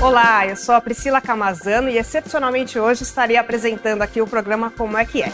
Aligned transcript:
Olá, 0.00 0.46
eu 0.46 0.56
sou 0.56 0.74
a 0.74 0.80
Priscila 0.80 1.20
Camazano 1.20 1.88
e 1.88 1.96
excepcionalmente 1.96 2.78
hoje 2.78 3.02
estarei 3.02 3.36
apresentando 3.36 4.02
aqui 4.02 4.20
o 4.20 4.26
programa 4.26 4.70
Como 4.70 4.96
é 4.96 5.04
que 5.04 5.22
é. 5.22 5.32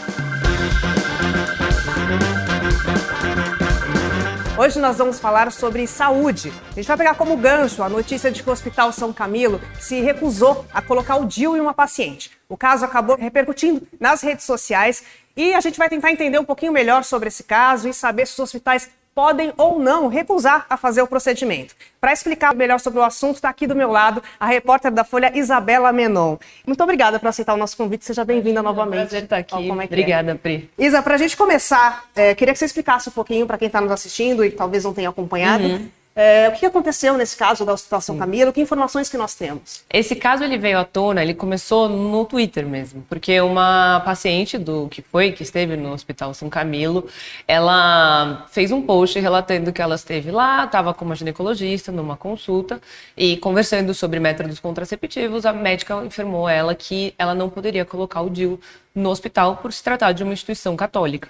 Hoje 4.57 4.79
nós 4.79 4.97
vamos 4.97 5.19
falar 5.19 5.51
sobre 5.51 5.85
saúde. 5.85 6.53
A 6.71 6.75
gente 6.75 6.87
vai 6.87 6.95
pegar 6.95 7.15
como 7.15 7.35
gancho 7.35 7.83
a 7.83 7.89
notícia 7.89 8.31
de 8.31 8.41
que 8.41 8.49
o 8.49 8.53
Hospital 8.53 8.93
São 8.93 9.11
Camilo 9.11 9.59
se 9.79 9.99
recusou 9.99 10.65
a 10.73 10.81
colocar 10.81 11.17
o 11.17 11.25
DIU 11.25 11.57
em 11.57 11.59
uma 11.59 11.73
paciente. 11.73 12.31
O 12.47 12.55
caso 12.55 12.85
acabou 12.85 13.17
repercutindo 13.17 13.85
nas 13.99 14.21
redes 14.21 14.45
sociais 14.45 15.03
e 15.35 15.53
a 15.53 15.59
gente 15.59 15.77
vai 15.77 15.89
tentar 15.89 16.11
entender 16.11 16.39
um 16.39 16.45
pouquinho 16.45 16.71
melhor 16.71 17.03
sobre 17.03 17.27
esse 17.27 17.43
caso 17.43 17.89
e 17.89 17.93
saber 17.93 18.27
se 18.27 18.33
os 18.33 18.39
hospitais 18.39 18.89
podem 19.13 19.53
ou 19.57 19.79
não 19.79 20.07
recusar 20.07 20.65
a 20.69 20.77
fazer 20.77 21.01
o 21.01 21.07
procedimento. 21.07 21.75
Para 21.99 22.11
explicar 22.11 22.55
melhor 22.55 22.79
sobre 22.79 22.99
o 22.99 23.03
assunto, 23.03 23.35
está 23.35 23.49
aqui 23.49 23.67
do 23.67 23.75
meu 23.75 23.89
lado 23.89 24.21
a 24.39 24.45
repórter 24.45 24.91
da 24.91 25.03
Folha 25.03 25.31
Isabela 25.37 25.91
Menon. 25.91 26.37
Muito 26.65 26.83
obrigada 26.83 27.19
por 27.19 27.27
aceitar 27.27 27.53
o 27.53 27.57
nosso 27.57 27.77
convite. 27.77 28.05
Seja 28.05 28.25
bem-vinda 28.25 28.61
novamente. 28.61 29.09
Prazer 29.09 29.23
estar 29.23 29.37
aqui. 29.37 29.69
É 29.69 29.71
obrigada, 29.71 30.31
é. 30.31 30.35
Pri. 30.35 30.69
Isa, 30.77 31.01
para 31.01 31.15
a 31.15 31.17
gente 31.17 31.37
começar, 31.37 32.05
é, 32.15 32.33
queria 32.35 32.53
que 32.53 32.59
você 32.59 32.65
explicasse 32.65 33.09
um 33.09 33.11
pouquinho 33.11 33.45
para 33.45 33.57
quem 33.57 33.67
está 33.67 33.79
nos 33.79 33.91
assistindo 33.91 34.43
e 34.43 34.51
talvez 34.51 34.83
não 34.83 34.93
tenha 34.93 35.09
acompanhado. 35.09 35.63
Uhum 35.63 36.02
é, 36.15 36.47
o 36.49 36.51
que 36.51 36.65
aconteceu 36.65 37.17
nesse 37.17 37.35
caso 37.35 37.65
da 37.65 37.73
Hospital 37.73 38.01
São 38.01 38.17
Camilo? 38.17 38.53
Que 38.53 38.61
informações 38.61 39.09
que 39.09 39.17
nós 39.17 39.33
temos? 39.33 39.83
Esse 39.91 40.15
caso 40.15 40.43
ele 40.43 40.57
veio 40.57 40.77
à 40.77 40.85
tona, 40.85 41.23
ele 41.23 41.33
começou 41.33 41.89
no 41.89 42.23
Twitter 42.25 42.67
mesmo, 42.67 43.03
porque 43.09 43.41
uma 43.41 43.99
paciente 44.01 44.57
do 44.57 44.87
que 44.89 45.01
foi, 45.01 45.31
que 45.31 45.41
esteve 45.41 45.75
no 45.75 45.91
Hospital 45.91 46.33
São 46.33 46.49
Camilo, 46.49 47.07
ela 47.47 48.45
fez 48.51 48.71
um 48.71 48.81
post 48.81 49.19
relatando 49.19 49.73
que 49.73 49.81
ela 49.81 49.95
esteve 49.95 50.29
lá, 50.29 50.65
estava 50.65 50.93
com 50.93 51.03
uma 51.03 51.15
ginecologista 51.15 51.91
numa 51.91 52.15
consulta 52.15 52.79
e 53.17 53.37
conversando 53.37 53.93
sobre 53.93 54.19
métodos 54.19 54.59
contraceptivos, 54.59 55.45
a 55.45 55.53
médica 55.53 55.95
informou 56.05 56.47
ela 56.47 56.75
que 56.75 57.13
ela 57.17 57.33
não 57.33 57.49
poderia 57.49 57.85
colocar 57.85 58.21
o 58.21 58.29
DIU 58.29 58.59
no 58.95 59.09
hospital 59.09 59.57
por 59.57 59.73
se 59.73 59.83
tratar 59.83 60.11
de 60.11 60.23
uma 60.23 60.33
instituição 60.33 60.75
católica. 60.75 61.27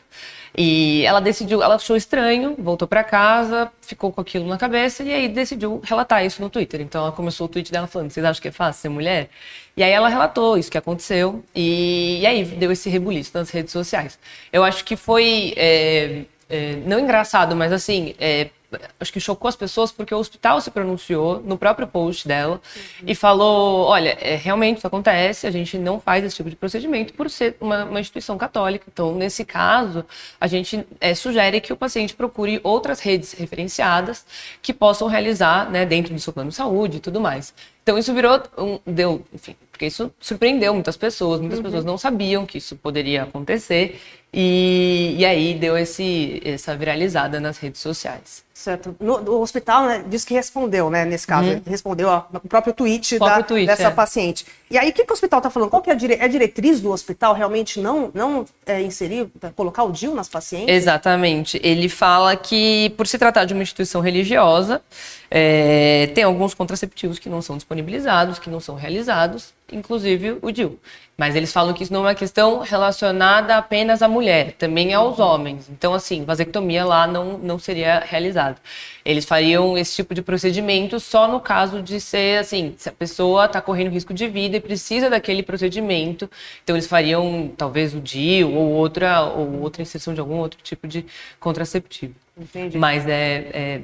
E 0.55 1.03
ela 1.05 1.19
decidiu, 1.19 1.63
ela 1.63 1.75
achou 1.75 1.95
estranho, 1.95 2.55
voltou 2.59 2.87
para 2.87 3.03
casa, 3.03 3.71
ficou 3.81 4.11
com 4.11 4.21
aquilo 4.21 4.47
na 4.47 4.57
cabeça 4.57 5.01
e 5.03 5.11
aí 5.11 5.27
decidiu 5.27 5.81
relatar 5.83 6.23
isso 6.23 6.41
no 6.41 6.49
Twitter. 6.49 6.81
Então 6.81 7.01
ela 7.01 7.11
começou 7.11 7.45
o 7.45 7.49
tweet 7.49 7.71
dela 7.71 7.87
falando: 7.87 8.11
"Vocês 8.11 8.25
acham 8.25 8.41
que 8.41 8.49
é 8.49 8.51
fácil 8.51 8.81
ser 8.81 8.89
mulher?" 8.89 9.29
E 9.75 9.81
aí 9.83 9.91
ela 9.91 10.09
relatou 10.09 10.57
isso 10.57 10.69
que 10.69 10.77
aconteceu 10.77 11.43
e, 11.55 12.19
e 12.21 12.25
aí 12.27 12.43
deu 12.45 12.71
esse 12.71 12.89
rebuliço 12.89 13.31
nas 13.33 13.49
redes 13.49 13.71
sociais. 13.71 14.19
Eu 14.51 14.63
acho 14.63 14.85
que 14.85 14.95
foi 14.95 15.53
é, 15.57 16.25
é, 16.49 16.75
não 16.85 16.99
engraçado, 16.99 17.55
mas 17.55 17.71
assim, 17.71 18.13
é, 18.19 18.49
acho 18.99 19.11
que 19.11 19.19
chocou 19.19 19.47
as 19.47 19.55
pessoas 19.55 19.91
porque 19.91 20.13
o 20.13 20.17
hospital 20.17 20.59
se 20.61 20.71
pronunciou 20.71 21.41
no 21.43 21.57
próprio 21.57 21.87
post 21.87 22.27
dela 22.27 22.61
uhum. 22.75 23.05
e 23.07 23.15
falou: 23.15 23.87
olha, 23.87 24.17
é, 24.19 24.35
realmente 24.35 24.77
isso 24.77 24.87
acontece, 24.87 25.47
a 25.47 25.51
gente 25.51 25.77
não 25.77 25.99
faz 25.99 26.23
esse 26.23 26.35
tipo 26.35 26.49
de 26.49 26.55
procedimento 26.55 27.13
por 27.13 27.29
ser 27.29 27.55
uma, 27.59 27.85
uma 27.85 27.99
instituição 27.99 28.37
católica. 28.37 28.85
Então, 28.91 29.13
nesse 29.15 29.45
caso, 29.45 30.05
a 30.39 30.47
gente 30.47 30.85
é, 30.99 31.13
sugere 31.13 31.59
que 31.61 31.73
o 31.73 31.77
paciente 31.77 32.13
procure 32.13 32.59
outras 32.63 32.99
redes 32.99 33.33
referenciadas 33.33 34.25
que 34.61 34.73
possam 34.73 35.07
realizar 35.07 35.69
né, 35.69 35.85
dentro 35.85 36.13
do 36.13 36.19
seu 36.19 36.33
plano 36.33 36.49
de 36.49 36.55
saúde 36.55 36.97
e 36.97 36.99
tudo 36.99 37.19
mais. 37.19 37.53
Então 37.83 37.97
isso 37.97 38.13
virou 38.13 38.41
um, 38.57 38.79
deu, 38.85 39.25
enfim, 39.33 39.55
porque 39.69 39.85
isso 39.85 40.09
surpreendeu 40.19 40.73
muitas 40.73 40.95
pessoas, 40.95 41.41
muitas 41.41 41.59
uhum. 41.59 41.65
pessoas 41.65 41.83
não 41.83 41.97
sabiam 41.97 42.45
que 42.45 42.57
isso 42.57 42.77
poderia 42.77 43.23
acontecer 43.23 43.99
e, 44.33 45.15
e 45.17 45.25
aí 45.25 45.53
deu 45.53 45.77
esse, 45.77 46.41
essa 46.45 46.75
viralizada 46.75 47.39
nas 47.39 47.57
redes 47.57 47.81
sociais. 47.81 48.43
Certo. 48.63 48.95
No, 48.97 49.15
o 49.29 49.41
hospital 49.41 49.85
né, 49.87 50.05
disse 50.07 50.25
que 50.25 50.33
respondeu, 50.33 50.89
né, 50.89 51.03
nesse 51.03 51.27
caso. 51.27 51.49
Uhum. 51.49 51.61
Respondeu 51.65 52.09
ao 52.09 52.21
próprio 52.47 52.71
tweet, 52.71 53.17
próprio 53.17 53.41
da, 53.41 53.43
tweet 53.43 53.67
dessa 53.67 53.87
é. 53.89 53.91
paciente. 53.91 54.45
E 54.71 54.77
aí, 54.77 54.89
o 54.89 54.93
que, 54.93 55.03
que 55.03 55.11
o 55.11 55.13
hospital 55.13 55.39
está 55.39 55.49
falando? 55.49 55.69
Qual 55.69 55.81
que 55.81 55.89
é 55.89 55.93
a, 55.93 55.95
dire... 55.95 56.13
é 56.13 56.23
a, 56.23 56.27
diretriz 56.27 56.79
do 56.79 56.89
hospital 56.91 57.33
realmente 57.33 57.81
não, 57.81 58.09
não 58.13 58.45
é, 58.65 58.81
inserir, 58.81 59.29
colocar 59.55 59.83
o 59.83 59.91
DIU 59.91 60.15
nas 60.15 60.29
pacientes? 60.29 60.73
Exatamente. 60.73 61.59
Ele 61.61 61.89
fala 61.89 62.37
que, 62.37 62.91
por 62.95 63.05
se 63.05 63.17
tratar 63.17 63.43
de 63.43 63.53
uma 63.53 63.63
instituição 63.63 63.99
religiosa, 63.99 64.81
é, 65.29 66.11
tem 66.15 66.23
alguns 66.23 66.53
contraceptivos 66.53 67.19
que 67.19 67.27
não 67.27 67.41
são 67.41 67.57
disponibilizados, 67.73 68.39
que 68.39 68.49
não 68.49 68.59
são 68.59 68.75
realizados, 68.75 69.53
inclusive 69.71 70.37
o 70.41 70.51
DIU. 70.51 70.79
Mas 71.17 71.35
eles 71.35 71.53
falam 71.53 71.73
que 71.73 71.83
isso 71.83 71.93
não 71.93 72.01
é 72.01 72.09
uma 72.09 72.15
questão 72.15 72.59
relacionada 72.59 73.55
apenas 73.55 74.01
à 74.01 74.07
mulher, 74.07 74.53
também 74.53 74.93
aos 74.93 75.19
homens. 75.19 75.69
Então, 75.69 75.93
assim, 75.93 76.23
vasectomia 76.23 76.83
lá 76.85 77.05
não, 77.05 77.37
não 77.37 77.59
seria 77.59 77.99
realizada. 77.99 78.57
Eles 79.05 79.25
fariam 79.25 79.77
esse 79.77 79.95
tipo 79.95 80.15
de 80.15 80.21
procedimento 80.21 80.99
só 80.99 81.27
no 81.27 81.39
caso 81.39 81.81
de 81.81 81.99
ser, 81.99 82.39
assim, 82.39 82.73
se 82.77 82.89
a 82.89 82.91
pessoa 82.91 83.45
está 83.45 83.61
correndo 83.61 83.91
risco 83.91 84.13
de 84.13 84.27
vida 84.27 84.57
e 84.57 84.59
precisa 84.59 85.09
daquele 85.09 85.43
procedimento. 85.43 86.29
Então, 86.63 86.75
eles 86.75 86.87
fariam 86.87 87.51
talvez 87.55 87.93
o 87.93 87.99
DIU 87.99 88.51
ou 88.51 88.71
outra, 88.71 89.23
ou 89.23 89.61
outra 89.61 89.81
inserção 89.81 90.13
de 90.13 90.19
algum 90.19 90.37
outro 90.37 90.59
tipo 90.63 90.87
de 90.87 91.05
contraceptivo. 91.39 92.15
Entendi. 92.35 92.77
Mas 92.77 93.07
é, 93.07 93.45
é 93.53 93.81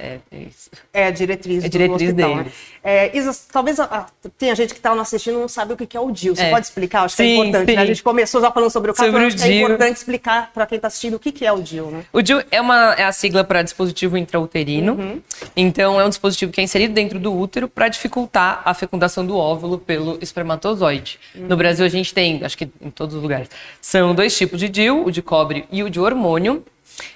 é, 0.00 0.20
é 0.30 0.38
isso. 0.42 0.70
É 0.94 1.06
a 1.06 1.10
diretriz, 1.10 1.64
é 1.64 1.68
diretriz 1.68 2.14
do 2.14 2.20
hospital, 2.22 2.36
deles. 2.36 2.52
Né? 2.52 2.52
É, 2.84 3.18
Isa, 3.18 3.36
talvez 3.52 3.80
a, 3.80 4.06
tenha 4.38 4.54
gente 4.54 4.72
que 4.72 4.78
está 4.78 4.90
nos 4.90 5.00
assistindo 5.02 5.38
e 5.38 5.40
não 5.40 5.48
sabe 5.48 5.72
o 5.72 5.76
que 5.76 5.96
é 5.96 6.00
o 6.00 6.08
DIL. 6.12 6.36
Você 6.36 6.42
é. 6.44 6.50
pode 6.50 6.66
explicar? 6.66 7.02
Acho 7.02 7.16
sim, 7.16 7.24
que 7.24 7.28
é 7.28 7.34
importante. 7.34 7.74
Né? 7.74 7.82
A 7.82 7.86
gente 7.86 8.02
começou 8.04 8.40
já 8.40 8.52
falando 8.52 8.70
sobre 8.70 8.92
o 8.92 8.94
caso, 8.94 9.10
sobre 9.10 9.26
acho 9.26 9.36
o 9.36 9.40
que 9.40 9.48
é 9.48 9.60
importante 9.60 9.96
explicar 9.96 10.52
para 10.54 10.66
quem 10.66 10.76
está 10.76 10.86
assistindo 10.86 11.14
o 11.14 11.18
que 11.18 11.44
é 11.44 11.52
o 11.52 11.60
DIL. 11.60 11.90
Né? 11.90 12.04
O 12.12 12.22
DIL 12.22 12.44
é, 12.48 12.60
uma, 12.60 12.94
é 12.94 13.02
a 13.02 13.10
sigla 13.10 13.42
para 13.42 13.60
dispositivo 13.60 14.16
intrauterino. 14.16 14.92
Uhum. 14.92 15.20
Então, 15.56 16.00
é 16.00 16.04
um 16.04 16.08
dispositivo 16.08 16.52
que 16.52 16.60
é 16.60 16.64
inserido 16.64 16.94
dentro 16.94 17.18
do 17.18 17.36
útero 17.36 17.68
para 17.68 17.88
dificultar 17.88 18.62
a 18.64 18.72
fecundação 18.74 19.26
do 19.26 19.36
óvulo 19.36 19.78
pelo 19.78 20.16
espermatozoide. 20.22 21.18
Uhum. 21.34 21.48
No 21.48 21.56
Brasil, 21.56 21.84
a 21.84 21.88
gente 21.88 22.14
tem, 22.14 22.44
acho 22.44 22.56
que 22.56 22.70
em 22.80 22.90
todos 22.90 23.16
os 23.16 23.22
lugares, 23.22 23.48
são 23.80 24.14
dois 24.14 24.36
tipos 24.36 24.60
de 24.60 24.68
DIL, 24.68 25.04
o 25.04 25.10
de 25.10 25.22
cobre 25.22 25.64
e 25.72 25.82
o 25.82 25.90
de 25.90 25.98
hormônio. 25.98 26.64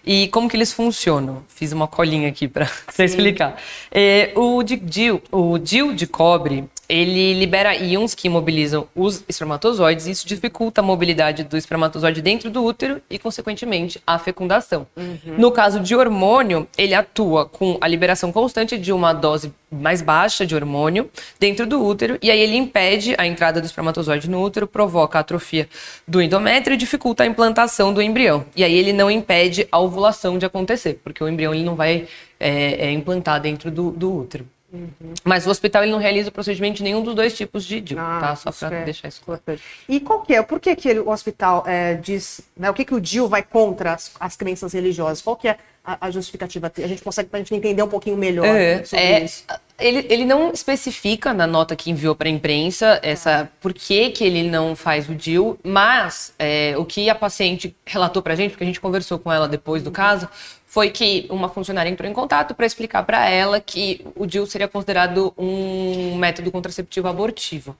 E 0.04 0.28
como 0.28 0.48
que 0.48 0.56
eles 0.56 0.72
funcionam? 0.72 1.42
Fiz 1.48 1.72
uma 1.72 1.86
colinha 1.86 2.28
aqui 2.28 2.48
para 2.48 2.68
explicar. 2.98 3.56
É, 3.90 4.32
o, 4.34 4.62
DIL, 4.62 5.22
o 5.30 5.58
DIL 5.58 5.94
de 5.94 6.06
cobre, 6.06 6.64
ele 6.92 7.32
libera 7.32 7.74
íons 7.74 8.14
que 8.14 8.26
imobilizam 8.26 8.86
os 8.94 9.24
espermatozoides 9.26 10.06
e 10.06 10.10
isso 10.10 10.28
dificulta 10.28 10.82
a 10.82 10.84
mobilidade 10.84 11.42
do 11.42 11.56
espermatozoide 11.56 12.20
dentro 12.20 12.50
do 12.50 12.62
útero 12.62 13.00
e, 13.08 13.18
consequentemente, 13.18 13.98
a 14.06 14.18
fecundação. 14.18 14.86
Uhum. 14.94 15.38
No 15.38 15.50
caso 15.50 15.80
de 15.80 15.96
hormônio, 15.96 16.68
ele 16.76 16.92
atua 16.92 17.46
com 17.46 17.78
a 17.80 17.88
liberação 17.88 18.30
constante 18.30 18.76
de 18.76 18.92
uma 18.92 19.14
dose 19.14 19.54
mais 19.70 20.02
baixa 20.02 20.44
de 20.44 20.54
hormônio 20.54 21.08
dentro 21.40 21.66
do 21.66 21.82
útero 21.82 22.18
e 22.20 22.30
aí 22.30 22.38
ele 22.38 22.58
impede 22.58 23.14
a 23.16 23.26
entrada 23.26 23.58
do 23.58 23.64
espermatozoide 23.64 24.28
no 24.28 24.42
útero, 24.42 24.66
provoca 24.66 25.16
a 25.16 25.22
atrofia 25.22 25.66
do 26.06 26.20
endométrio 26.20 26.74
e 26.74 26.76
dificulta 26.76 27.22
a 27.22 27.26
implantação 27.26 27.94
do 27.94 28.02
embrião. 28.02 28.44
E 28.54 28.62
aí 28.62 28.76
ele 28.76 28.92
não 28.92 29.10
impede 29.10 29.66
a 29.72 29.80
ovulação 29.80 30.36
de 30.36 30.44
acontecer, 30.44 31.00
porque 31.02 31.24
o 31.24 31.28
embrião 31.28 31.54
ele 31.54 31.64
não 31.64 31.74
vai 31.74 32.06
é, 32.38 32.88
é, 32.88 32.92
implantar 32.92 33.40
dentro 33.40 33.70
do, 33.70 33.90
do 33.92 34.14
útero. 34.14 34.46
Uhum. 34.72 35.12
Mas 35.22 35.46
o 35.46 35.50
hospital 35.50 35.82
ele 35.82 35.92
não 35.92 35.98
realiza 35.98 36.30
o 36.30 36.32
procedimento 36.32 36.78
de 36.78 36.82
nenhum 36.82 37.02
dos 37.02 37.14
dois 37.14 37.36
tipos 37.36 37.64
de 37.64 37.78
DIU, 37.80 37.98
ah, 37.98 38.18
tá? 38.20 38.36
Só 38.36 38.50
para 38.50 38.78
é 38.78 38.84
deixar 38.84 39.08
isso 39.08 39.20
claro. 39.22 39.42
E 39.86 40.00
qual 40.00 40.22
que 40.22 40.34
é? 40.34 40.42
Por 40.42 40.58
que, 40.58 40.74
que 40.74 40.88
ele, 40.88 41.00
o 41.00 41.10
hospital 41.10 41.62
é, 41.66 41.94
diz, 41.94 42.40
né, 42.56 42.70
o 42.70 42.74
que, 42.74 42.84
que 42.84 42.94
o 42.94 43.00
DIU 43.00 43.28
vai 43.28 43.42
contra 43.42 43.92
as, 43.92 44.10
as 44.18 44.34
crenças 44.34 44.72
religiosas? 44.72 45.20
Qual 45.20 45.36
que 45.36 45.46
é 45.46 45.58
a, 45.84 46.06
a 46.06 46.10
justificativa? 46.10 46.72
A 46.74 46.86
gente 46.86 47.02
consegue, 47.02 47.28
para 47.28 47.38
a 47.38 47.42
gente 47.42 47.54
entender 47.54 47.82
um 47.82 47.88
pouquinho 47.88 48.16
melhor 48.16 48.46
é, 48.46 48.82
sobre 48.82 49.04
é, 49.04 49.24
isso. 49.24 49.44
Ele, 49.78 50.06
ele 50.08 50.24
não 50.24 50.52
especifica 50.52 51.34
na 51.34 51.46
nota 51.46 51.76
que 51.76 51.90
enviou 51.90 52.14
para 52.14 52.28
a 52.28 52.30
imprensa 52.30 52.98
essa 53.02 53.50
por 53.60 53.74
que, 53.74 54.10
que 54.10 54.24
ele 54.24 54.48
não 54.48 54.74
faz 54.74 55.06
o 55.08 55.14
DIU, 55.14 55.58
mas 55.62 56.32
é, 56.38 56.74
o 56.78 56.84
que 56.84 57.10
a 57.10 57.14
paciente 57.14 57.76
relatou 57.84 58.22
para 58.22 58.32
a 58.32 58.36
gente, 58.36 58.52
porque 58.52 58.64
a 58.64 58.66
gente 58.66 58.80
conversou 58.80 59.18
com 59.18 59.30
ela 59.30 59.46
depois 59.46 59.82
do 59.82 59.88
uhum. 59.88 59.92
caso, 59.92 60.28
foi 60.72 60.88
que 60.88 61.26
uma 61.28 61.50
funcionária 61.50 61.90
entrou 61.90 62.10
em 62.10 62.14
contato 62.14 62.54
para 62.54 62.64
explicar 62.64 63.02
para 63.02 63.28
ela 63.28 63.60
que 63.60 64.06
o 64.16 64.24
DIU 64.24 64.46
seria 64.46 64.66
considerado 64.66 65.34
um 65.36 66.16
método 66.16 66.50
contraceptivo 66.50 67.08
abortivo. 67.08 67.76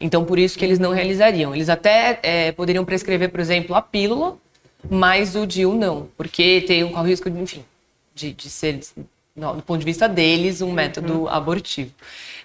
Então, 0.00 0.24
por 0.24 0.38
isso 0.38 0.56
que 0.56 0.64
eles 0.64 0.78
não 0.78 0.92
realizariam. 0.92 1.52
Eles 1.52 1.68
até 1.68 2.20
é, 2.22 2.52
poderiam 2.52 2.84
prescrever, 2.84 3.28
por 3.28 3.40
exemplo, 3.40 3.74
a 3.74 3.82
pílula, 3.82 4.36
mas 4.88 5.34
o 5.34 5.48
DIU 5.48 5.74
não, 5.74 6.10
porque 6.16 6.60
tem 6.64 6.84
um 6.84 7.02
risco, 7.02 7.28
de, 7.28 7.40
enfim, 7.40 7.64
de, 8.14 8.32
de 8.32 8.48
ser 8.48 8.78
do 9.34 9.62
ponto 9.64 9.80
de 9.80 9.84
vista 9.84 10.08
deles, 10.08 10.62
um 10.62 10.70
método 10.70 11.22
uhum. 11.22 11.28
abortivo. 11.28 11.90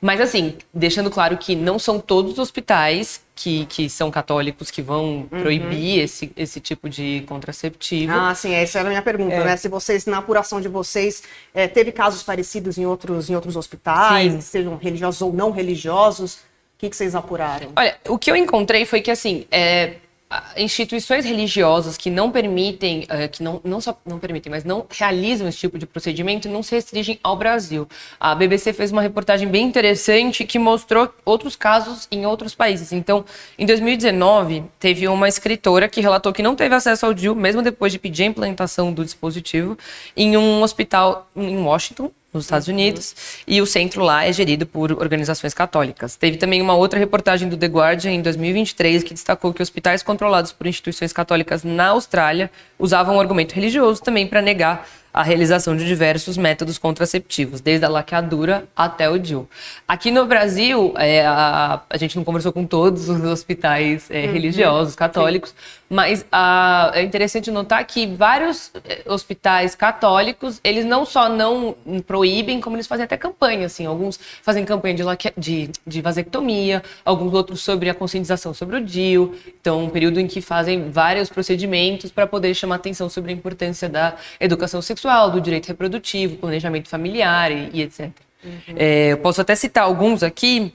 Mas, 0.03 0.19
assim, 0.19 0.57
deixando 0.73 1.09
claro 1.09 1.37
que 1.37 1.55
não 1.55 1.79
são 1.79 1.97
todos 1.97 2.33
os 2.33 2.39
hospitais 2.39 3.21
que, 3.33 3.65
que 3.67 3.89
são 3.89 4.11
católicos 4.11 4.69
que 4.69 4.81
vão 4.81 5.25
uhum. 5.31 5.41
proibir 5.41 6.01
esse, 6.01 6.29
esse 6.35 6.59
tipo 6.59 6.89
de 6.89 7.23
contraceptivo. 7.25 8.11
Ah, 8.11 8.35
sim, 8.35 8.53
essa 8.53 8.79
era 8.79 8.89
a 8.89 8.91
minha 8.91 9.01
pergunta, 9.01 9.33
é. 9.33 9.45
né? 9.45 9.55
Se 9.55 9.69
vocês, 9.69 10.05
na 10.05 10.17
apuração 10.17 10.59
de 10.59 10.67
vocês, 10.67 11.23
é, 11.53 11.69
teve 11.69 11.93
casos 11.93 12.21
parecidos 12.21 12.77
em 12.77 12.85
outros, 12.85 13.29
em 13.29 13.35
outros 13.35 13.55
hospitais, 13.55 14.33
sim. 14.33 14.41
sejam 14.41 14.75
religiosos 14.75 15.21
ou 15.21 15.31
não 15.31 15.51
religiosos, 15.51 16.33
o 16.33 16.37
que, 16.79 16.89
que 16.89 16.97
vocês 16.97 17.15
apuraram? 17.15 17.69
Olha, 17.73 17.95
o 18.09 18.17
que 18.17 18.29
eu 18.29 18.35
encontrei 18.35 18.85
foi 18.85 18.99
que, 18.99 19.09
assim, 19.09 19.45
é, 19.49 19.93
instituições 20.57 21.25
religiosas 21.25 21.97
que 21.97 22.09
não 22.09 22.31
permitem, 22.31 23.03
uh, 23.03 23.29
que 23.29 23.43
não, 23.43 23.61
não 23.63 23.81
só 23.81 23.97
não 24.05 24.19
permitem, 24.19 24.51
mas 24.51 24.63
não 24.63 24.85
realizam 24.89 25.47
esse 25.47 25.57
tipo 25.57 25.77
de 25.77 25.85
procedimento, 25.85 26.49
não 26.49 26.63
se 26.63 26.75
restringem 26.75 27.19
ao 27.23 27.35
Brasil. 27.35 27.87
A 28.19 28.35
BBC 28.35 28.73
fez 28.73 28.91
uma 28.91 29.01
reportagem 29.01 29.47
bem 29.47 29.65
interessante 29.65 30.45
que 30.45 30.59
mostrou 30.59 31.13
outros 31.25 31.55
casos 31.55 32.07
em 32.11 32.25
outros 32.25 32.55
países. 32.55 32.91
Então, 32.91 33.25
em 33.57 33.65
2019, 33.65 34.63
teve 34.79 35.07
uma 35.07 35.27
escritora 35.27 35.87
que 35.87 36.01
relatou 36.01 36.33
que 36.33 36.43
não 36.43 36.55
teve 36.55 36.75
acesso 36.75 37.05
ao 37.05 37.13
DIU, 37.13 37.35
mesmo 37.35 37.61
depois 37.61 37.91
de 37.91 37.99
pedir 37.99 38.23
a 38.23 38.27
implantação 38.27 38.93
do 38.93 39.03
dispositivo, 39.03 39.77
em 40.15 40.37
um 40.37 40.61
hospital 40.61 41.29
em 41.35 41.57
Washington, 41.57 42.11
nos 42.33 42.45
Estados 42.45 42.67
Unidos, 42.67 43.15
e 43.47 43.61
o 43.61 43.65
centro 43.65 44.03
lá 44.03 44.25
é 44.25 44.33
gerido 44.33 44.65
por 44.65 44.91
organizações 44.91 45.53
católicas. 45.53 46.15
Teve 46.15 46.37
também 46.37 46.61
uma 46.61 46.75
outra 46.75 46.97
reportagem 46.97 47.47
do 47.47 47.55
The 47.55 47.67
Guardian 47.67 48.11
em 48.11 48.21
2023 48.21 49.03
que 49.03 49.13
destacou 49.13 49.53
que 49.53 49.61
hospitais 49.61 50.01
controlados 50.01 50.51
por 50.51 50.67
instituições 50.67 51.13
católicas 51.13 51.63
na 51.63 51.87
Austrália 51.87 52.49
usavam 52.79 53.15
um 53.15 53.19
argumento 53.19 53.53
religioso 53.53 54.01
também 54.01 54.27
para 54.27 54.41
negar 54.41 54.87
a 55.13 55.21
realização 55.21 55.77
de 55.77 55.85
diversos 55.85 56.37
métodos 56.37 56.79
contraceptivos, 56.79 57.61
desde 57.61 57.85
a 57.85 57.89
laqueadura 57.89 58.67
até 58.75 59.07
o 59.07 59.19
DIU. 59.19 59.47
Aqui 59.87 60.09
no 60.09 60.25
Brasil, 60.25 60.91
é, 60.97 61.23
a, 61.23 61.81
a, 61.87 61.97
gente 61.97 62.15
não 62.15 62.23
conversou 62.23 62.51
com 62.51 62.65
todos 62.65 63.07
os 63.07 63.23
hospitais 63.23 64.09
é, 64.09 64.25
uhum. 64.25 64.33
religiosos, 64.33 64.95
católicos, 64.95 65.51
Sim. 65.51 65.55
mas 65.87 66.25
a, 66.31 66.91
é 66.95 67.03
interessante 67.03 67.51
notar 67.51 67.85
que 67.85 68.07
vários 68.07 68.71
é, 68.83 69.03
hospitais 69.05 69.75
católicos, 69.75 70.59
eles 70.63 70.83
não 70.83 71.05
só 71.05 71.29
não 71.29 71.75
proíbem, 72.07 72.59
como 72.59 72.75
eles 72.75 72.87
fazem 72.87 73.05
até 73.05 73.15
campanha, 73.15 73.67
assim, 73.67 73.85
alguns 73.85 74.19
fazem 74.41 74.65
campanha 74.65 74.95
de, 74.95 75.03
laque, 75.03 75.31
de, 75.37 75.69
de 75.85 76.01
vasectomia, 76.01 76.81
alguns 77.05 77.33
outros 77.33 77.61
sobre 77.61 77.87
a 77.87 77.93
conscientização 77.93 78.51
sobre 78.51 78.77
o 78.77 78.81
DIU, 78.81 79.35
então 79.61 79.83
um 79.83 79.89
período 79.89 80.19
em 80.19 80.25
que 80.25 80.41
fazem 80.41 80.89
vários 80.89 81.29
procedimentos 81.29 82.11
para 82.11 82.25
poder 82.25 82.55
chamar 82.55 82.75
atenção 82.75 83.07
sobre 83.09 83.31
a 83.31 83.35
importância 83.35 83.87
da 83.87 84.15
educação 84.39 84.81
sexual 84.81 85.02
sexual, 85.03 85.29
do 85.29 85.41
direito 85.41 85.67
reprodutivo, 85.67 86.37
planejamento 86.37 86.87
familiar 86.87 87.51
e, 87.51 87.69
e 87.73 87.81
etc. 87.81 88.09
Uhum. 88.43 88.75
É, 88.77 89.11
eu 89.11 89.17
posso 89.17 89.41
até 89.41 89.55
citar 89.55 89.83
alguns 89.83 90.23
aqui. 90.23 90.73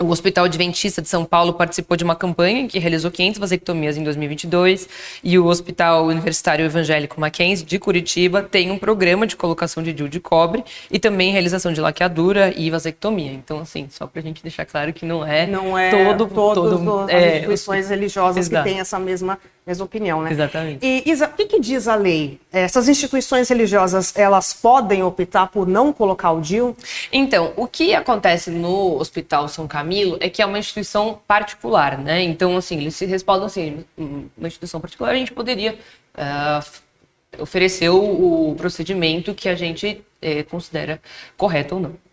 O 0.00 0.10
Hospital 0.10 0.44
Adventista 0.44 1.02
de 1.02 1.08
São 1.08 1.24
Paulo 1.24 1.52
participou 1.54 1.96
de 1.96 2.04
uma 2.04 2.14
campanha 2.14 2.68
que 2.68 2.78
realizou 2.78 3.10
500 3.10 3.40
vasectomias 3.40 3.96
em 3.96 4.04
2022 4.04 4.88
e 5.24 5.36
o 5.36 5.46
Hospital 5.46 6.06
Universitário 6.06 6.64
Evangélico 6.64 7.20
Mackenzie 7.20 7.66
de 7.66 7.80
Curitiba 7.80 8.40
tem 8.40 8.70
um 8.70 8.78
programa 8.78 9.26
de 9.26 9.34
colocação 9.34 9.82
de 9.82 9.92
DIU 9.92 10.08
de 10.08 10.20
cobre 10.20 10.62
e 10.88 11.00
também 11.00 11.32
realização 11.32 11.72
de 11.72 11.80
laqueadura 11.80 12.54
e 12.56 12.70
vasectomia. 12.70 13.32
Então, 13.32 13.58
assim, 13.58 13.88
só 13.90 14.06
para 14.06 14.20
a 14.20 14.22
gente 14.22 14.40
deixar 14.40 14.64
claro 14.66 14.92
que 14.92 15.04
não 15.04 15.26
é, 15.26 15.48
não 15.48 15.76
é 15.76 15.90
todo, 15.90 16.28
todas 16.32 16.78
todo, 16.78 17.00
as 17.00 17.10
é, 17.10 17.34
instituições 17.38 17.88
religiosas 17.90 18.46
exato. 18.46 18.64
que 18.64 18.70
têm 18.70 18.78
essa 18.78 19.00
mesma 19.00 19.36
mesma 19.68 19.84
opinião, 19.84 20.22
né? 20.22 20.32
Exatamente. 20.32 20.84
E 20.84 21.10
Isa, 21.10 21.26
o 21.26 21.32
que, 21.34 21.44
que, 21.44 21.60
diz 21.60 21.86
a 21.86 21.94
lei? 21.94 22.40
Essas 22.50 22.88
instituições 22.88 23.48
religiosas, 23.50 24.16
elas 24.16 24.54
podem 24.54 25.02
optar 25.02 25.48
por 25.48 25.66
não 25.66 25.92
colocar 25.92 26.32
o 26.32 26.40
DIU? 26.40 26.74
Então, 27.12 27.52
o 27.54 27.66
que 27.66 27.94
acontece 27.94 28.50
no 28.50 28.98
Hospital 28.98 29.46
São 29.46 29.68
Camilo 29.68 30.16
é 30.20 30.30
que 30.30 30.40
é 30.40 30.46
uma 30.46 30.58
instituição 30.58 31.20
particular, 31.26 31.98
né? 31.98 32.22
Então, 32.22 32.56
assim, 32.56 32.78
eles 32.78 32.96
se 32.96 33.04
respaldam 33.04 33.46
assim, 33.46 33.84
uma 33.96 34.48
instituição 34.48 34.80
particular, 34.80 35.10
a 35.10 35.16
gente 35.16 35.32
poderia 35.32 35.78
uh, 36.14 37.42
oferecer 37.42 37.90
o, 37.90 38.50
o, 38.50 38.54
procedimento 38.56 39.34
que 39.34 39.50
a 39.50 39.54
gente 39.54 40.02
uh, 40.22 40.44
considera 40.48 40.98
correto 41.36 41.74
ou 41.74 41.80
não. 41.82 42.07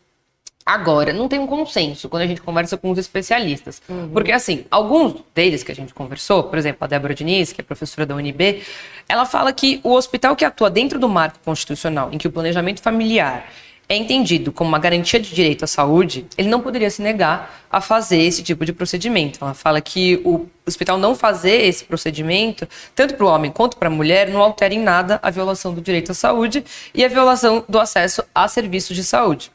Agora, 0.67 1.13
não 1.13 1.27
tem 1.27 1.37
um 1.37 1.45
consenso 1.45 2.09
quando 2.09 2.23
a 2.23 2.27
gente 2.27 2.41
conversa 2.41 2.75
com 2.75 2.89
os 2.89 2.97
especialistas. 2.97 3.79
Uhum. 3.87 4.09
Porque, 4.09 4.31
assim, 4.31 4.65
alguns 4.71 5.23
deles 5.35 5.61
que 5.61 5.71
a 5.71 5.75
gente 5.75 5.93
conversou, 5.93 6.41
por 6.41 6.57
exemplo, 6.57 6.79
a 6.81 6.87
Débora 6.87 7.13
Diniz, 7.13 7.53
que 7.53 7.61
é 7.61 7.63
professora 7.63 8.03
da 8.03 8.15
UNB, 8.15 8.63
ela 9.07 9.27
fala 9.27 9.53
que 9.53 9.79
o 9.83 9.91
hospital 9.91 10.35
que 10.35 10.43
atua 10.43 10.71
dentro 10.71 10.97
do 10.97 11.07
marco 11.07 11.37
constitucional, 11.45 12.09
em 12.11 12.17
que 12.17 12.27
o 12.27 12.31
planejamento 12.31 12.81
familiar 12.81 13.47
é 13.87 13.95
entendido 13.95 14.51
como 14.51 14.67
uma 14.67 14.79
garantia 14.79 15.19
de 15.19 15.33
direito 15.35 15.63
à 15.63 15.67
saúde, 15.67 16.25
ele 16.35 16.49
não 16.49 16.59
poderia 16.59 16.89
se 16.89 16.99
negar 16.99 17.63
a 17.71 17.79
fazer 17.79 18.23
esse 18.23 18.41
tipo 18.41 18.65
de 18.65 18.73
procedimento. 18.73 19.37
Ela 19.43 19.53
fala 19.53 19.79
que 19.79 20.19
o 20.25 20.47
hospital 20.65 20.97
não 20.97 21.13
fazer 21.13 21.63
esse 21.63 21.83
procedimento, 21.83 22.67
tanto 22.95 23.13
para 23.13 23.23
o 23.23 23.29
homem 23.29 23.51
quanto 23.51 23.77
para 23.77 23.87
a 23.87 23.91
mulher, 23.91 24.29
não 24.29 24.41
altera 24.41 24.73
em 24.73 24.79
nada 24.79 25.19
a 25.21 25.29
violação 25.29 25.75
do 25.75 25.81
direito 25.81 26.11
à 26.11 26.15
saúde 26.15 26.65
e 26.91 27.05
a 27.05 27.07
violação 27.07 27.63
do 27.69 27.79
acesso 27.79 28.23
a 28.33 28.47
serviços 28.47 28.95
de 28.95 29.03
saúde. 29.03 29.51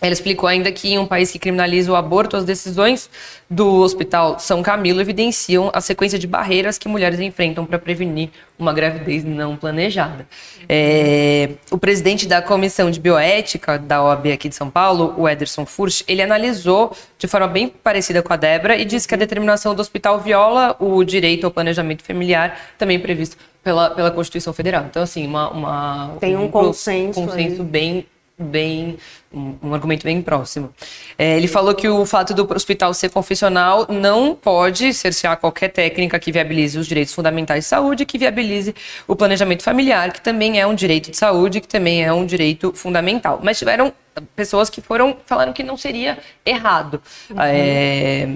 Ela 0.00 0.12
explicou 0.12 0.48
ainda 0.48 0.70
que 0.70 0.92
em 0.92 0.98
um 0.98 1.06
país 1.06 1.30
que 1.30 1.38
criminaliza 1.38 1.90
o 1.90 1.96
aborto, 1.96 2.36
as 2.36 2.44
decisões 2.44 3.10
do 3.50 3.80
Hospital 3.80 4.38
São 4.38 4.62
Camilo 4.62 5.00
evidenciam 5.00 5.70
a 5.72 5.80
sequência 5.80 6.18
de 6.18 6.26
barreiras 6.26 6.78
que 6.78 6.88
mulheres 6.88 7.18
enfrentam 7.18 7.66
para 7.66 7.78
prevenir 7.78 8.30
uma 8.56 8.72
gravidez 8.72 9.24
não 9.24 9.56
planejada. 9.56 10.26
É, 10.68 11.50
o 11.70 11.78
presidente 11.78 12.26
da 12.26 12.40
Comissão 12.40 12.90
de 12.90 13.00
Bioética 13.00 13.78
da 13.78 14.02
OAB 14.02 14.26
aqui 14.32 14.48
de 14.48 14.54
São 14.54 14.70
Paulo, 14.70 15.14
o 15.16 15.28
Ederson 15.28 15.66
Furch, 15.66 16.04
ele 16.06 16.22
analisou 16.22 16.96
de 17.18 17.26
forma 17.26 17.48
bem 17.48 17.68
parecida 17.68 18.22
com 18.22 18.32
a 18.32 18.36
Débora 18.36 18.76
e 18.76 18.84
disse 18.84 19.08
que 19.08 19.14
a 19.14 19.18
determinação 19.18 19.74
do 19.74 19.80
hospital 19.80 20.20
viola 20.20 20.76
o 20.78 21.02
direito 21.02 21.44
ao 21.44 21.50
planejamento 21.50 22.04
familiar, 22.04 22.56
também 22.78 23.00
previsto 23.00 23.36
pela, 23.64 23.90
pela 23.90 24.10
Constituição 24.10 24.52
Federal. 24.52 24.84
Então, 24.88 25.02
assim, 25.02 25.26
uma, 25.26 25.50
uma 25.50 26.16
tem 26.20 26.36
um, 26.36 26.44
um 26.44 26.50
consenso, 26.50 27.20
consenso 27.20 27.64
bem 27.64 28.06
bem 28.38 28.96
um, 29.32 29.54
um 29.62 29.74
argumento 29.74 30.04
bem 30.04 30.20
próximo. 30.22 30.72
É, 31.16 31.36
ele 31.36 31.46
falou 31.46 31.74
que 31.74 31.88
o 31.88 32.04
fato 32.06 32.32
do 32.34 32.50
hospital 32.54 32.92
ser 32.94 33.10
confessional 33.10 33.86
não 33.88 34.34
pode 34.34 34.94
cercear 34.94 35.36
qualquer 35.36 35.68
técnica 35.68 36.18
que 36.18 36.32
viabilize 36.32 36.78
os 36.78 36.86
direitos 36.86 37.12
fundamentais 37.14 37.64
de 37.64 37.68
saúde, 37.68 38.06
que 38.06 38.18
viabilize 38.18 38.74
o 39.06 39.14
planejamento 39.14 39.62
familiar, 39.62 40.12
que 40.12 40.20
também 40.20 40.60
é 40.60 40.66
um 40.66 40.74
direito 40.74 41.10
de 41.10 41.16
saúde, 41.16 41.60
que 41.60 41.68
também 41.68 42.04
é 42.04 42.12
um 42.12 42.24
direito 42.24 42.72
fundamental. 42.72 43.40
Mas 43.42 43.58
tiveram 43.58 43.92
pessoas 44.34 44.68
que 44.70 44.80
foram 44.80 45.16
falaram 45.26 45.52
que 45.52 45.62
não 45.62 45.76
seria 45.76 46.18
errado. 46.44 47.00
Uhum. 47.30 47.36
É, 47.40 48.28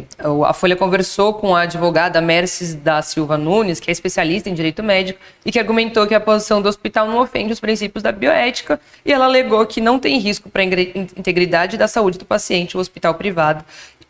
a 0.47 0.53
Folha 0.53 0.77
conversou 0.77 1.35
com 1.35 1.55
a 1.55 1.63
advogada 1.63 2.21
Merces 2.21 2.75
da 2.75 3.03
Silva 3.03 3.37
Nunes, 3.37 3.81
que 3.81 3.91
é 3.91 3.93
especialista 3.93 4.49
em 4.49 4.55
direito 4.55 4.83
médico, 4.83 5.19
e 5.45 5.53
que 5.53 5.59
argumentou 5.59 6.07
que 6.07 6.15
a 6.15 6.21
posição 6.21 6.61
do 6.61 6.69
hospital 6.69 7.07
não 7.07 7.19
ofende 7.19 7.53
os 7.53 7.61
princípios 7.61 8.03
da 8.03 8.13
bioética, 8.13 8.81
e 9.05 9.13
ela 9.13 9.25
alegou 9.25 9.65
que 9.67 9.81
não 9.81 9.99
tem 9.99 10.19
risco 10.19 10.49
para 10.49 10.63
a 10.63 10.65
integridade 10.83 11.77
da 11.77 11.89
saúde 11.89 12.19
do 12.19 12.25
paciente 12.25 12.77
o 12.77 12.81
hospital 12.81 13.15
privado. 13.15 13.65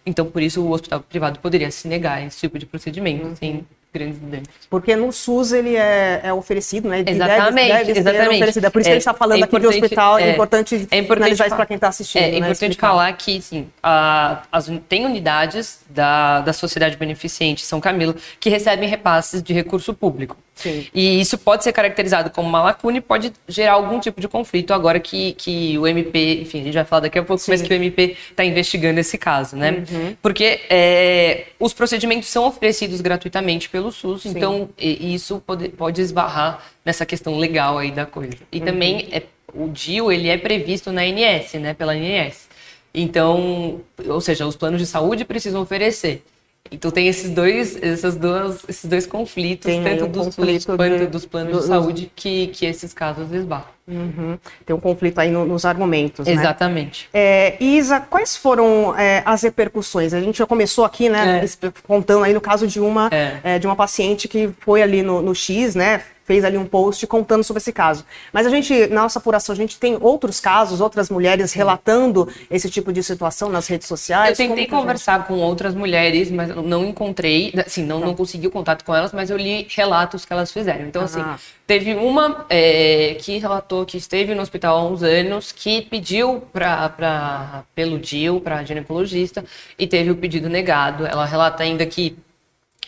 Então, 0.05 0.27
por 0.27 0.43
isso, 0.43 0.63
o 0.63 0.71
hospital 0.71 1.01
privado 1.01 1.39
poderia 1.39 1.71
se 1.71 1.87
negar 1.87 2.19
a 2.19 2.27
esse 2.27 2.41
tipo 2.41 2.59
de 2.59 2.67
procedimento, 2.67 3.27
uhum. 3.27 3.37
sem 3.37 3.67
grandes. 3.93 4.49
Porque 4.71 4.97
no 4.97 5.13
SUS 5.13 5.53
ele 5.53 5.77
é, 5.77 6.21
é 6.25 6.33
oferecido, 6.33 6.89
né? 6.89 7.05
Exatamente, 7.07 7.69
deve, 7.69 7.85
deve 7.85 8.01
exatamente. 8.01 8.37
Oferecido. 8.37 8.67
É 8.67 8.71
por 8.71 8.81
isso 8.81 8.89
é, 8.89 8.91
que 8.91 8.93
a 8.93 8.95
gente 8.95 9.03
está 9.03 9.15
falando 9.15 9.41
é 9.41 9.45
aqui 9.45 9.59
de 9.59 9.67
hospital, 9.67 10.19
é, 10.19 10.23
é 10.23 10.33
importante, 10.33 10.89
é 10.91 10.99
importante 10.99 11.33
isso 11.33 11.57
para 11.57 11.67
quem 11.67 11.75
está 11.75 11.89
assistindo. 11.89 12.23
É, 12.23 12.31
é 12.31 12.39
importante 12.39 12.77
falar 12.77 13.13
que, 13.13 13.41
sim, 13.43 13.69
a, 13.83 14.43
as, 14.51 14.71
tem 14.89 15.05
unidades 15.05 15.81
da, 15.91 16.41
da 16.41 16.53
Sociedade 16.53 16.97
Beneficente 16.97 17.65
São 17.65 17.81
Camilo 17.81 18.17
que 18.41 18.49
recebem 18.49 18.89
repasses 18.89 19.43
de 19.43 19.53
recurso 19.53 19.93
público. 19.93 20.37
Sim. 20.55 20.87
E 20.95 21.21
isso 21.21 21.39
pode 21.39 21.65
ser 21.65 21.73
caracterizado 21.73 22.31
como 22.31 22.49
uma 22.49 22.63
lacuna 22.63 22.99
e 22.99 23.01
pode 23.01 23.33
gerar 23.49 23.73
algum 23.73 23.99
tipo 23.99 24.21
de 24.21 24.29
conflito 24.29 24.73
agora 24.73 25.01
que, 25.01 25.33
que 25.33 25.79
o 25.79 25.87
MP, 25.87 26.43
enfim, 26.43 26.61
a 26.61 26.65
gente 26.65 26.75
vai 26.75 26.85
falar 26.85 27.01
daqui 27.01 27.19
a 27.19 27.23
pouco, 27.23 27.43
Sim. 27.43 27.51
mas 27.51 27.63
que 27.63 27.73
o 27.73 27.75
MP 27.75 28.17
está 28.31 28.45
investigando 28.45 29.01
esse 29.01 29.17
caso, 29.17 29.57
né? 29.57 29.85
Uhum. 29.91 30.17
Porque 30.21 30.61
é, 30.69 31.47
os 31.59 31.73
procedimentos 31.73 32.29
são 32.29 32.47
oferecidos 32.47 33.01
gratuitamente 33.01 33.69
pelo 33.69 33.82
SUS, 33.91 34.23
Sim. 34.23 34.31
então 34.31 34.69
isso 34.79 35.43
pode, 35.45 35.69
pode 35.71 36.01
esbarrar 36.01 36.63
nessa 36.85 37.05
questão 37.05 37.39
legal 37.39 37.79
aí 37.79 37.91
da 37.91 38.07
coisa. 38.07 38.37
E 38.51 38.59
uhum. 38.59 38.65
também 38.65 39.09
é, 39.11 39.23
o 39.53 39.69
DIU, 39.69 40.13
ele 40.13 40.29
é 40.29 40.39
previsto 40.39 40.93
na 40.93 41.03
ANS, 41.03 41.55
né, 41.55 41.75
pela 41.75 41.93
ANS. 41.93 42.49
Então, 42.95 43.81
ou 44.07 44.21
seja, 44.21 44.47
os 44.47 44.57
planos 44.57 44.81
de 44.81 44.87
saúde 44.87 45.25
precisam 45.25 45.63
oferecer. 45.63 46.23
Então 46.71 46.91
tem 46.91 47.09
esses 47.09 47.31
dois, 47.31 47.81
essas 47.83 48.17
duas, 48.17 48.65
esses 48.69 48.85
dois 48.89 49.07
conflitos, 49.07 49.67
tem 49.67 49.83
tanto 49.83 50.05
um 50.05 50.09
dos 50.09 50.27
conflito 50.27 50.77
quanto 50.77 50.99
de, 50.99 51.07
dos 51.07 51.27
planos 51.27 51.53
do, 51.53 51.61
de 51.61 51.67
saúde, 51.67 52.13
que, 52.15 52.47
que 52.49 52.65
esses 52.65 52.95
casos 52.95 53.31
esbarram. 53.33 53.73
Uhum. 53.87 54.39
Tem 54.65 54.75
um 54.75 54.81
conflito 54.81 55.19
aí 55.19 55.31
no, 55.31 55.45
nos 55.45 55.65
argumentos. 55.65 56.27
Né? 56.27 56.33
Exatamente. 56.33 57.09
Né? 57.13 57.21
É, 57.21 57.57
Isa, 57.63 58.01
quais 58.01 58.37
foram 58.37 58.97
é, 58.97 59.23
as 59.27 59.43
repercussões? 59.43 60.15
A 60.15 60.21
gente 60.21 60.39
já 60.39 60.47
começou 60.47 60.85
aqui, 60.85 61.09
né, 61.09 61.45
é. 61.45 61.73
contando 61.83 62.25
aí 62.25 62.33
no 62.33 62.41
caso 62.41 62.67
de 62.67 62.81
uma, 62.81 63.09
é. 63.13 63.41
É, 63.43 63.59
de 63.59 63.67
uma 63.67 63.77
paciente 63.77 64.29
que 64.29 64.49
foi 64.61 64.83
ali 64.83 65.03
no, 65.03 65.21
no 65.21 65.35
X, 65.35 65.75
né, 65.75 66.03
fez 66.25 66.45
ali 66.45 66.57
um 66.57 66.67
post 66.67 67.07
contando 67.07 67.45
sobre 67.45 67.61
esse 67.61 67.73
caso. 67.73 68.05
Mas 68.33 68.47
a 68.47 68.51
gente, 68.51 68.87
na 68.89 69.03
nossa 69.03 69.19
apuração, 69.19 69.53
a 69.53 69.57
gente 69.57 69.79
tem 69.79 69.97
outros 70.01 70.41
casos, 70.41 70.81
outras 70.81 71.11
mulheres 71.11 71.53
relatando 71.53 72.29
esse 72.51 72.71
tipo 72.71 72.93
de 72.93 73.03
situação 73.03 73.49
nas 73.49 73.67
redes 73.67 73.89
sociais? 73.89 74.39
Eu 74.39 74.49
tentei 74.49 74.67
conversar 74.67 75.19
gente... 75.19 75.29
com 75.29 75.35
outras 75.35 75.75
mulheres, 75.75 76.31
mas 76.31 76.55
não 76.55 76.85
encontrei, 76.85 77.53
assim, 77.65 77.85
não, 77.85 78.01
tá. 78.01 78.07
não 78.07 78.15
consegui 78.15 78.47
o 78.47 78.51
contato 78.51 78.85
com 78.85 78.95
elas, 78.95 79.13
mas 79.13 79.31
eu 79.31 79.37
li 79.37 79.67
relatos 79.71 80.25
que 80.25 80.33
elas 80.33 80.53
fizeram. 80.53 80.87
Então, 80.87 81.03
assim, 81.03 81.21
ah. 81.21 81.35
assim, 81.35 81.45
teve 81.67 81.95
uma 81.95 82.47
é, 82.49 83.17
que 83.21 83.39
relatou 83.39 83.85
que 83.85 83.97
esteve 83.97 84.35
no 84.35 84.43
hospital 84.43 84.77
há 84.77 84.85
uns 84.89 85.03
anos, 85.03 85.53
que 85.53 85.83
pediu 85.83 86.43
pra, 86.53 86.89
pra, 86.89 87.65
pelo 87.75 87.99
DIL, 87.99 88.41
para 88.41 88.63
ginecologista, 88.65 89.45
e 89.79 89.87
teve 89.87 90.11
o 90.11 90.17
pedido 90.17 90.49
negado. 90.49 91.07
Ela 91.07 91.25
relata 91.25 91.63
ainda 91.63 91.85
que 91.87 92.17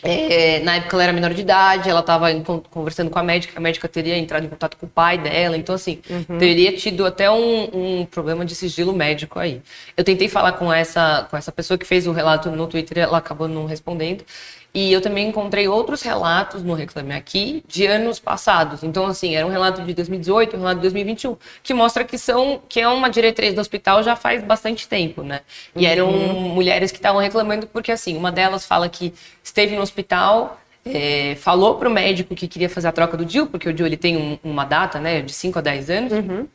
É, 0.03 0.59
na 0.59 0.75
época 0.75 0.95
ela 0.95 1.03
era 1.03 1.13
menor 1.13 1.33
de 1.33 1.41
idade, 1.41 1.89
ela 1.89 2.01
estava 2.01 2.27
conversando 2.69 3.09
com 3.09 3.17
a 3.17 3.23
médica, 3.23 3.57
a 3.57 3.61
médica 3.61 3.87
teria 3.87 4.17
entrado 4.17 4.45
em 4.45 4.49
contato 4.49 4.77
com 4.77 4.85
o 4.85 4.89
pai 4.89 5.17
dela, 5.17 5.57
então 5.57 5.73
assim, 5.73 5.99
uhum. 6.07 6.37
teria 6.37 6.75
tido 6.75 7.05
até 7.05 7.29
um, 7.31 8.01
um, 8.01 8.05
problema 8.05 8.45
de 8.45 8.53
sigilo 8.53 8.93
médico 8.93 9.39
aí. 9.39 9.61
Eu 9.97 10.03
tentei 10.03 10.29
falar 10.29 10.53
com 10.53 10.71
essa, 10.71 11.27
com 11.29 11.35
essa 11.35 11.51
pessoa 11.51 11.77
que 11.77 11.85
fez 11.85 12.05
o 12.05 12.11
relato 12.11 12.51
no 12.51 12.67
Twitter, 12.67 12.99
ela 12.99 13.17
acabou 13.17 13.47
não 13.47 13.65
respondendo. 13.65 14.23
E 14.75 14.91
eu 14.91 14.99
também 14.99 15.29
encontrei 15.29 15.69
outros 15.69 16.01
relatos 16.01 16.61
no 16.61 16.73
Reclame 16.73 17.13
Aqui 17.13 17.63
de 17.65 17.85
anos 17.85 18.19
passados. 18.19 18.83
Então, 18.83 19.05
assim, 19.05 19.33
era 19.33 19.47
um 19.47 19.49
relato 19.49 19.81
de 19.81 19.93
2018, 19.93 20.57
um 20.57 20.59
relato 20.59 20.75
de 20.75 20.81
2021, 20.81 21.37
que 21.63 21.73
mostra 21.73 22.03
que 22.03 22.17
são 22.17 22.61
que 22.67 22.81
é 22.81 22.87
uma 22.89 23.09
diretriz 23.09 23.53
do 23.53 23.61
hospital 23.61 24.03
já 24.03 24.17
faz 24.17 24.43
bastante 24.43 24.85
tempo, 24.85 25.23
né? 25.23 25.39
E 25.73 25.85
uhum. 25.85 25.89
eram 25.89 26.11
mulheres 26.11 26.91
que 26.91 26.97
estavam 26.97 27.21
reclamando 27.21 27.67
porque, 27.67 27.89
assim, 27.89 28.17
uma 28.17 28.33
delas 28.33 28.65
fala 28.65 28.89
que 28.89 29.13
esteve 29.41 29.77
no 29.77 29.81
hospital, 29.81 30.59
é, 30.83 31.35
falou 31.35 31.75
para 31.75 31.87
o 31.87 31.91
médico 31.91 32.35
que 32.35 32.45
queria 32.45 32.67
fazer 32.67 32.89
a 32.89 32.91
troca 32.91 33.15
do 33.15 33.23
DIL, 33.23 33.47
porque 33.47 33.69
o 33.69 33.73
DIL 33.73 33.85
ele 33.85 33.95
tem 33.95 34.17
um, 34.17 34.37
uma 34.43 34.65
data, 34.65 34.99
né, 34.99 35.21
de 35.21 35.31
5 35.31 35.57
a 35.57 35.61
10 35.61 35.89
anos. 35.89 36.11
Uhum. 36.11 36.47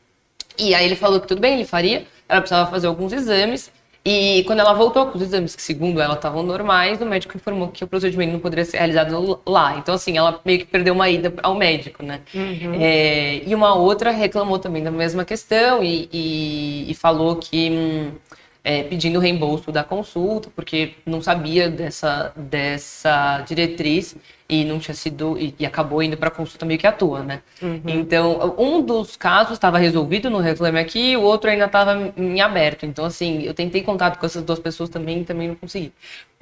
E 0.59 0.75
aí 0.75 0.85
ele 0.85 0.95
falou 0.95 1.23
que 1.23 1.27
tudo 1.27 1.41
bem, 1.41 1.55
ele 1.55 1.65
faria, 1.65 2.05
ela 2.29 2.43
precisava 2.43 2.71
fazer 2.71 2.87
alguns 2.87 3.15
exames. 3.15 3.73
E 4.05 4.43
quando 4.47 4.61
ela 4.61 4.73
voltou 4.73 5.07
com 5.07 5.19
os 5.19 5.23
exames, 5.23 5.55
que 5.55 5.63
segundo 5.63 6.01
ela 6.01 6.15
estavam 6.15 6.43
normais, 6.43 7.01
o 7.03 7.07
médico 7.07 7.37
informou 7.37 7.69
que 7.69 7.85
o 7.85 7.87
procedimento 7.87 8.33
não 8.33 8.41
poderia 8.41 8.65
ser 8.65 8.79
realizado 8.79 9.41
lá. 9.47 9.77
Então, 9.77 9.95
assim, 9.95 10.17
ela 10.17 10.41
meio 10.45 10.61
que 10.61 10.65
perdeu 10.65 10.95
uma 10.95 11.09
ida 11.11 11.33
ao 11.43 11.55
médico, 11.55 12.03
né? 12.03 12.21
Uhum. 12.35 12.75
É, 12.81 13.43
e 13.47 13.55
uma 13.55 13.75
outra 13.75 14.11
reclamou 14.11 14.59
também 14.59 14.83
da 14.83 14.91
mesma 14.91 15.25
questão 15.25 15.85
e, 15.85 16.09
e, 16.13 16.91
e 16.91 16.95
falou 16.95 17.37
que. 17.37 17.71
Hum, 17.71 18.13
é, 18.63 18.83
pedindo 18.83 19.19
reembolso 19.19 19.73
da 19.73 19.83
consulta, 19.83 20.51
porque 20.55 20.93
não 21.07 21.23
sabia 21.23 21.71
dessa, 21.71 22.33
dessa 22.37 23.41
diretriz 23.47 24.15
e 24.51 24.65
não 24.65 24.81
tinha 24.81 24.95
sido 24.95 25.39
e, 25.39 25.55
e 25.61 25.65
acabou 25.65 26.03
indo 26.03 26.17
para 26.17 26.29
consulta 26.29 26.67
meio 26.67 26.79
que 26.79 26.87
à 26.87 26.91
toa, 26.93 27.23
né? 27.23 27.41
Uhum. 27.63 27.81
Então, 27.87 28.57
um 28.59 28.83
dos 28.83 29.17
casos 29.17 29.53
estava 29.53 29.79
resolvido 29.79 30.29
no 30.29 30.39
Reclame 30.39 30.81
Aqui, 30.81 31.17
o 31.17 31.23
outro 31.23 31.49
ainda 31.49 31.67
estava 31.67 32.13
em 32.17 32.41
aberto. 32.41 32.85
Então, 32.85 33.05
assim, 33.05 33.43
eu 33.43 33.55
tentei 33.55 33.83
contato 33.83 34.19
com 34.19 34.27
essas 34.27 34.43
duas 34.43 34.59
pessoas 34.59 34.91
também 34.91 35.21
e 35.21 35.25
também 35.25 35.47
não 35.47 35.55
consegui. 35.55 35.93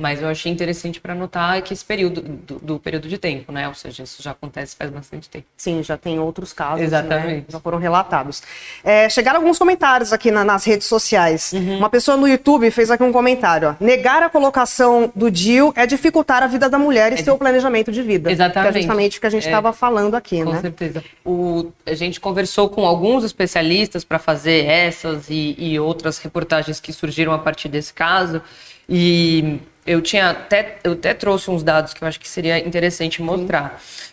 Mas 0.01 0.23
eu 0.23 0.29
achei 0.29 0.53
interessante 0.53 1.01
para 1.01 1.13
notar 1.13 1.61
que 1.61 1.75
esse 1.75 1.85
período 1.85 2.23
do, 2.23 2.61
do, 2.61 2.79
período 2.79 3.09
de 3.09 3.19
tempo, 3.19 3.51
né? 3.51 3.67
Ou 3.67 3.75
seja, 3.75 4.05
isso 4.05 4.23
já 4.23 4.31
acontece 4.31 4.77
faz 4.77 4.93
bastante 4.93 5.29
tempo. 5.29 5.47
Sim, 5.57 5.83
já 5.83 5.97
tem 5.97 6.21
outros 6.21 6.53
casos, 6.53 6.79
né? 6.79 6.87
Exatamente. 6.87 7.29
Né? 7.29 7.45
Já 7.49 7.59
foram 7.59 7.79
relatados. 7.79 8.41
É, 8.85 9.09
chegaram 9.09 9.41
alguns 9.41 9.59
comentários 9.59 10.13
aqui 10.13 10.31
na, 10.31 10.45
nas 10.45 10.65
redes 10.65 10.87
sociais. 10.87 11.53
Uhum. 11.53 11.79
Uma 11.79 11.91
pessoa 11.91 12.17
no 12.17 12.29
YouTube 12.29 12.71
fez 12.71 12.93
aqui 12.93 13.03
um 13.03 13.11
comentário: 13.11 13.71
ó, 13.71 13.85
negar 13.85 14.23
a 14.23 14.31
colocação 14.31 15.11
do 15.17 15.29
DIL 15.33 15.73
é 15.75 15.85
dificultar 15.85 16.45
a 16.45 16.47
vida 16.47 16.71
da 16.71 16.79
mulher 16.79 17.11
e 17.11 17.15
é 17.15 17.19
seu 17.19 17.35
de... 17.35 17.41
planejamento 17.41 17.91
de 17.91 17.98
vida. 18.03 18.31
Exatamente. 18.31 18.73
Que 18.73 18.79
é 18.79 18.83
justamente 18.83 19.19
o 19.19 19.21
que 19.21 19.27
a 19.27 19.31
gente 19.31 19.45
estava 19.45 19.69
é, 19.71 19.73
falando 19.73 20.15
aqui, 20.15 20.43
com 20.43 20.51
né? 20.51 20.57
Com 20.57 20.61
certeza. 20.61 21.05
O, 21.25 21.73
a 21.87 21.95
gente 21.95 22.21
conversou 22.21 22.69
com 22.69 22.87
alguns 22.87 23.25
especialistas 23.25 24.05
para 24.05 24.19
fazer 24.19 24.65
essas 24.67 25.29
e, 25.29 25.55
e 25.59 25.79
outras 25.79 26.19
reportagens 26.19 26.81
que 26.81 26.93
surgiram 26.93 27.33
a 27.33 27.39
partir 27.39 27.69
desse 27.69 27.93
caso. 27.93 28.43
E 28.89 29.59
eu 29.87 30.01
tinha 30.01 30.31
até, 30.31 30.79
eu 30.85 30.93
até 30.93 31.15
trouxe 31.15 31.51
uns 31.51 31.63
dados 31.63 31.95
que 31.95 32.03
eu 32.03 32.09
acho 32.09 32.21
que 32.21 32.29
seria 32.29 32.59
interessante 32.59 33.23
mostrar. 33.23 33.81
Sim. 33.81 34.09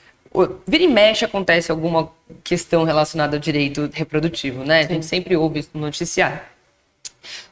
Vira 0.68 0.84
e 0.84 0.88
mexe 0.88 1.24
acontece 1.24 1.72
alguma 1.72 2.12
questão 2.44 2.84
relacionada 2.84 3.38
ao 3.38 3.40
direito 3.40 3.90
reprodutivo, 3.94 4.64
né? 4.66 4.82
Sim. 4.82 4.90
A 4.90 4.94
gente 4.94 5.06
sempre 5.06 5.38
ouve 5.38 5.60
isso 5.60 5.70
no 5.74 5.82
noticiário. 5.82 6.40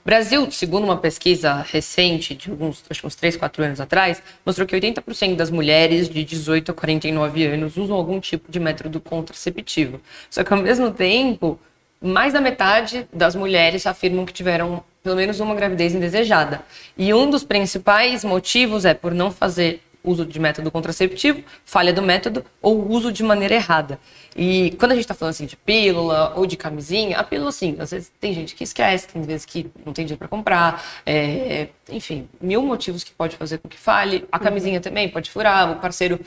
Brasil, 0.04 0.50
segundo 0.52 0.84
uma 0.84 0.98
pesquisa 0.98 1.66
recente, 1.70 2.36
de 2.36 2.50
alguns, 2.50 2.84
acho 2.90 3.02
que 3.02 3.08
uns 3.08 3.16
3, 3.16 3.38
4 3.38 3.64
anos 3.64 3.80
atrás, 3.80 4.22
mostrou 4.46 4.68
que 4.68 4.76
80% 4.76 5.36
das 5.36 5.50
mulheres 5.50 6.10
de 6.10 6.24
18 6.24 6.72
a 6.72 6.74
49 6.74 7.46
anos 7.46 7.78
usam 7.78 7.96
algum 7.96 8.20
tipo 8.20 8.52
de 8.52 8.60
método 8.60 9.00
contraceptivo. 9.00 10.02
Só 10.30 10.44
que, 10.44 10.54
ao 10.54 10.60
mesmo 10.60 10.92
tempo, 10.92 11.60
mais 12.02 12.34
da 12.34 12.42
metade 12.42 13.08
das 13.14 13.36
mulheres 13.36 13.88
afirmam 13.88 14.26
que 14.26 14.34
tiveram 14.34 14.84
pelo 15.02 15.16
menos 15.16 15.40
uma 15.40 15.54
gravidez 15.54 15.94
indesejada. 15.94 16.62
E 16.98 17.14
um 17.14 17.30
dos 17.30 17.44
principais 17.44 18.24
motivos 18.24 18.86
é 18.86 18.94
por 18.94 19.14
não 19.14 19.32
fazer 19.32 19.82
uso 20.04 20.26
de 20.26 20.40
método 20.40 20.70
contraceptivo, 20.70 21.44
falha 21.64 21.94
do 21.94 22.02
método 22.02 22.44
ou 22.62 22.90
uso 22.92 23.12
de 23.12 23.24
maneira 23.24 23.56
errada. 23.56 24.00
E 24.36 24.76
quando 24.78 24.92
a 24.92 24.96
gente 24.96 25.04
está 25.04 25.14
falando 25.14 25.32
assim 25.32 25.46
de 25.46 25.56
pílula 25.56 26.34
ou 26.36 26.46
de 26.46 26.58
camisinha, 26.58 27.18
a 27.18 27.24
pílula, 27.24 27.50
assim, 27.50 27.76
às 27.80 27.92
vezes 27.92 28.12
tem 28.20 28.34
gente 28.34 28.56
que 28.56 28.64
esquece, 28.64 29.08
tem 29.08 29.22
vezes 29.22 29.46
que 29.46 29.72
não 29.86 29.94
tem 29.94 30.06
dinheiro 30.06 30.20
para 30.20 30.28
comprar, 30.28 30.84
é, 31.06 31.70
enfim, 31.90 32.28
mil 32.42 32.62
motivos 32.62 33.04
que 33.04 33.12
pode 33.12 33.38
fazer 33.38 33.60
com 33.60 33.70
que 33.70 33.80
falhe. 33.80 34.26
A 34.32 34.40
camisinha 34.40 34.82
também 34.82 35.08
pode 35.08 35.32
furar, 35.32 35.72
o 35.72 35.76
parceiro 35.78 36.20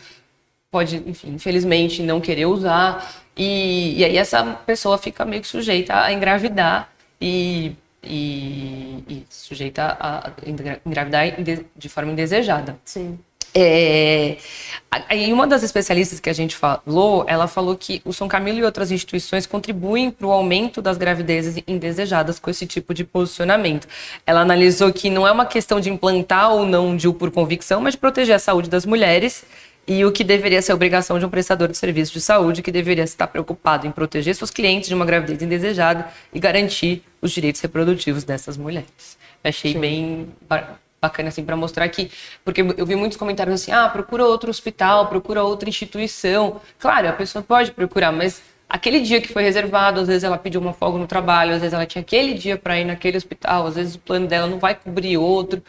pode, 0.71 0.97
enfim, 1.07 1.35
infelizmente 1.35 2.03
não 2.03 2.21
querer 2.21 2.47
usar. 2.47 3.25
E, 3.37 3.99
e 3.99 4.05
aí 4.05 4.17
essa 4.17 4.43
pessoa 4.67 4.97
fica 4.97 5.25
meio 5.25 5.43
que 5.43 5.49
sujeita 5.49 6.03
a 6.03 6.13
engravidar 6.13 6.91
e 7.21 7.77
e, 8.09 9.05
e 9.09 9.27
sujeita 9.29 9.97
a 9.99 10.33
engravidar 10.87 11.25
de 11.77 11.89
forma 11.89 12.13
indesejada. 12.13 12.79
Sim. 12.85 13.19
É, 13.59 14.37
em 15.09 15.33
uma 15.33 15.47
das 15.47 15.63
especialistas 15.63 16.21
que 16.21 16.29
a 16.29 16.33
gente 16.35 16.55
falou, 16.55 17.25
ela 17.27 17.47
falou 17.47 17.75
que 17.75 18.03
o 18.05 18.13
São 18.13 18.29
Camilo 18.29 18.59
e 18.59 18.65
outras 18.65 18.91
instituições 18.91 19.47
contribuem 19.47 20.11
para 20.11 20.27
o 20.27 20.31
aumento 20.31 20.83
das 20.83 20.99
gravidezes 20.99 21.63
indesejadas 21.67 22.39
com 22.39 22.51
esse 22.51 22.67
tipo 22.67 22.93
de 22.93 23.03
posicionamento. 23.03 23.89
Ela 24.27 24.43
analisou 24.43 24.93
que 24.93 25.09
não 25.09 25.27
é 25.27 25.33
uma 25.33 25.47
questão 25.47 25.81
de 25.81 25.89
implantar 25.89 26.53
ou 26.53 26.67
não 26.67 26.95
DIU 26.95 27.15
por 27.15 27.31
convicção, 27.31 27.81
mas 27.81 27.95
de 27.95 27.99
proteger 27.99 28.37
a 28.37 28.39
saúde 28.39 28.69
das 28.69 28.85
mulheres 28.85 29.43
e 29.89 30.05
o 30.05 30.13
que 30.13 30.23
deveria 30.23 30.61
ser 30.61 30.75
obrigação 30.75 31.19
de 31.19 31.25
um 31.25 31.31
prestador 31.31 31.69
de 31.69 31.79
serviço 31.79 32.13
de 32.13 32.21
saúde, 32.21 32.61
que 32.61 32.71
deveria 32.71 33.05
estar 33.05 33.27
preocupado 33.27 33.87
em 33.87 33.91
proteger 33.91 34.35
seus 34.35 34.51
clientes 34.51 34.89
de 34.89 34.95
uma 34.95 35.07
gravidez 35.07 35.41
indesejada 35.41 36.09
e 36.35 36.39
garantir 36.39 37.03
os 37.23 37.31
direitos 37.31 37.63
reprodutivos 37.63 38.23
dessas 38.23 38.59
mulheres. 38.59 39.17
achei 39.43 39.73
Sim. 39.73 39.81
bem 39.81 40.29
bacana 41.07 41.29
assim 41.29 41.45
para 41.45 41.57
mostrar 41.57 41.89
que 41.89 42.11
porque 42.45 42.61
eu 42.61 42.87
vi 42.87 42.97
muitos 42.97 43.17
comentários 43.17 43.63
assim 43.63 43.73
ah 43.73 43.89
procura 43.89 44.25
outro 44.25 44.51
hospital 44.51 45.07
procura 45.07 45.43
outra 45.43 45.69
instituição 45.69 46.61
claro 46.79 47.09
a 47.09 47.13
pessoa 47.13 47.43
pode 47.43 47.73
procurar 47.73 48.13
mas 48.13 48.43
aquele 48.69 49.01
dia 49.01 49.21
que 49.21 49.29
foi 49.29 49.43
reservado 49.43 50.01
às 50.01 50.09
vezes 50.09 50.25
ela 50.25 50.39
pediu 50.39 50.61
uma 50.61 50.73
folga 50.73 50.99
no 50.99 51.07
trabalho 51.07 51.55
às 51.55 51.61
vezes 51.61 51.73
ela 51.73 51.87
tinha 51.87 52.03
aquele 52.03 52.35
dia 52.35 52.57
para 52.57 52.79
ir 52.79 52.85
naquele 52.85 53.17
hospital 53.17 53.67
às 53.67 53.75
vezes 53.75 53.95
o 53.95 53.99
plano 53.99 54.27
dela 54.27 54.47
não 54.47 54.59
vai 54.59 54.75
cobrir 54.75 55.17
outro 55.17 55.63